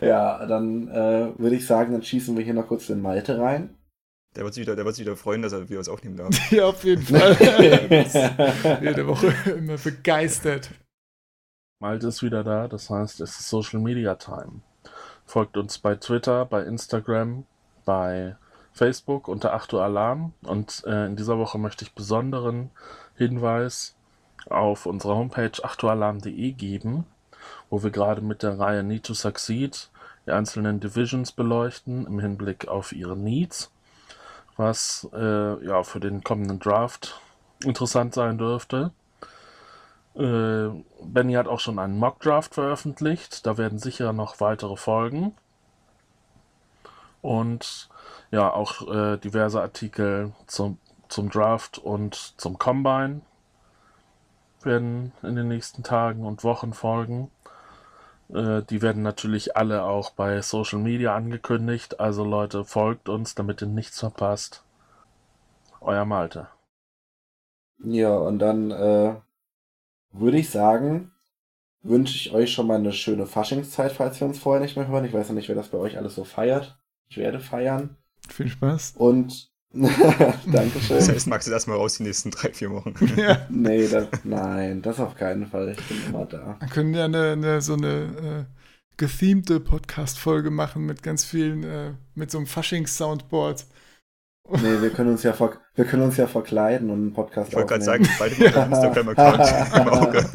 [0.00, 3.70] ja, dann äh, würde ich sagen, dann schießen wir hier noch kurz den Malte rein.
[4.36, 6.30] Der wird sich wieder, der wird sich wieder freuen, dass er wieder was aufnehmen darf.
[6.52, 7.36] Ja, auf jeden Fall.
[8.80, 10.70] Jede Woche immer begeistert.
[11.82, 14.60] Malte ist wieder da, das heißt, es ist Social Media Time.
[15.26, 17.44] Folgt uns bei Twitter, bei Instagram,
[17.84, 18.36] bei
[18.72, 22.70] Facebook unter 8 Uhr Alarm und äh, in dieser Woche möchte ich besonderen
[23.16, 23.96] Hinweis
[24.48, 27.04] auf unsere Homepage 8ualarm.de geben,
[27.68, 29.90] wo wir gerade mit der Reihe Need to Succeed
[30.26, 33.72] die einzelnen Divisions beleuchten im Hinblick auf ihre Needs,
[34.56, 37.20] was äh, ja für den kommenden Draft
[37.64, 38.92] interessant sein dürfte.
[40.14, 40.68] Äh,
[41.02, 43.46] Benny hat auch schon einen Mock-Draft veröffentlicht.
[43.46, 45.34] Da werden sicher noch weitere folgen.
[47.22, 47.88] Und
[48.30, 53.22] ja, auch äh, diverse Artikel zum, zum Draft und zum Combine
[54.62, 57.30] werden in den nächsten Tagen und Wochen folgen.
[58.32, 62.00] Äh, die werden natürlich alle auch bei Social Media angekündigt.
[62.00, 64.64] Also Leute, folgt uns, damit ihr nichts verpasst.
[65.80, 66.48] Euer Malte.
[67.84, 69.14] Ja, und dann äh,
[70.12, 71.10] würde ich sagen,
[71.82, 75.04] wünsche ich euch schon mal eine schöne Faschingszeit, falls wir uns vorher nicht mehr hören.
[75.04, 76.78] Ich weiß ja nicht, wer das bei euch alles so feiert.
[77.08, 77.96] Ich werde feiern.
[78.28, 78.94] Viel Spaß.
[78.96, 79.90] Und Das
[80.46, 80.98] Dankeschön.
[80.98, 82.94] heißt, magst du erstmal raus die nächsten drei, vier Wochen.
[83.16, 83.46] Ja.
[83.48, 85.70] Nee, das, nein, das auf keinen Fall.
[85.70, 86.56] Ich bin immer da.
[86.60, 88.54] Wir können ja eine, eine, so eine äh,
[88.98, 93.64] gethemte Podcast-Folge machen mit ganz vielen, äh, mit so einem Faschings-Soundboard.
[94.50, 97.54] Nee, wir können uns ja, ver wir können uns ja verkleiden und einen Podcast Ich
[97.56, 100.28] wollte gerade sagen, beide einen Instagram-Account im Auge.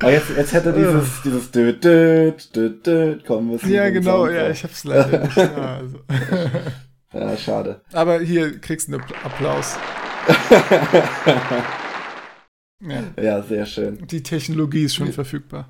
[0.00, 3.70] Aber jetzt, jetzt hätte dieses, dieses Död, Död, Död, Död kommen müssen.
[3.70, 5.36] Ja, genau, ja, ich hab's leider nicht.
[5.36, 5.98] Ja, also.
[7.12, 7.82] Ja, schade.
[7.92, 9.76] Aber hier kriegst du einen Appl- Applaus.
[12.82, 14.06] Ja, ja, sehr schön.
[14.06, 15.68] die Technologie ist schon verfügbar.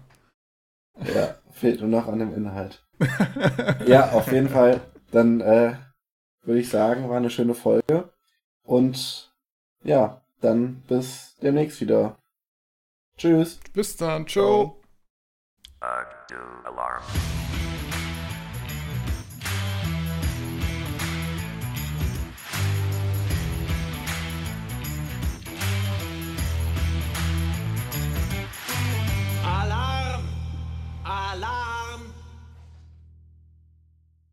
[1.14, 2.84] Ja, fehlt nur noch an dem Inhalt.
[3.86, 4.80] Ja, auf jeden Fall.
[5.10, 5.72] Dann äh,
[6.42, 8.10] würde ich sagen, war eine schöne Folge.
[8.62, 9.32] Und
[9.82, 12.16] ja, dann bis demnächst wieder.
[13.16, 13.60] Tschüss.
[13.72, 14.80] Bis dann, ciao.
[15.82, 17.02] Uh, do alarm.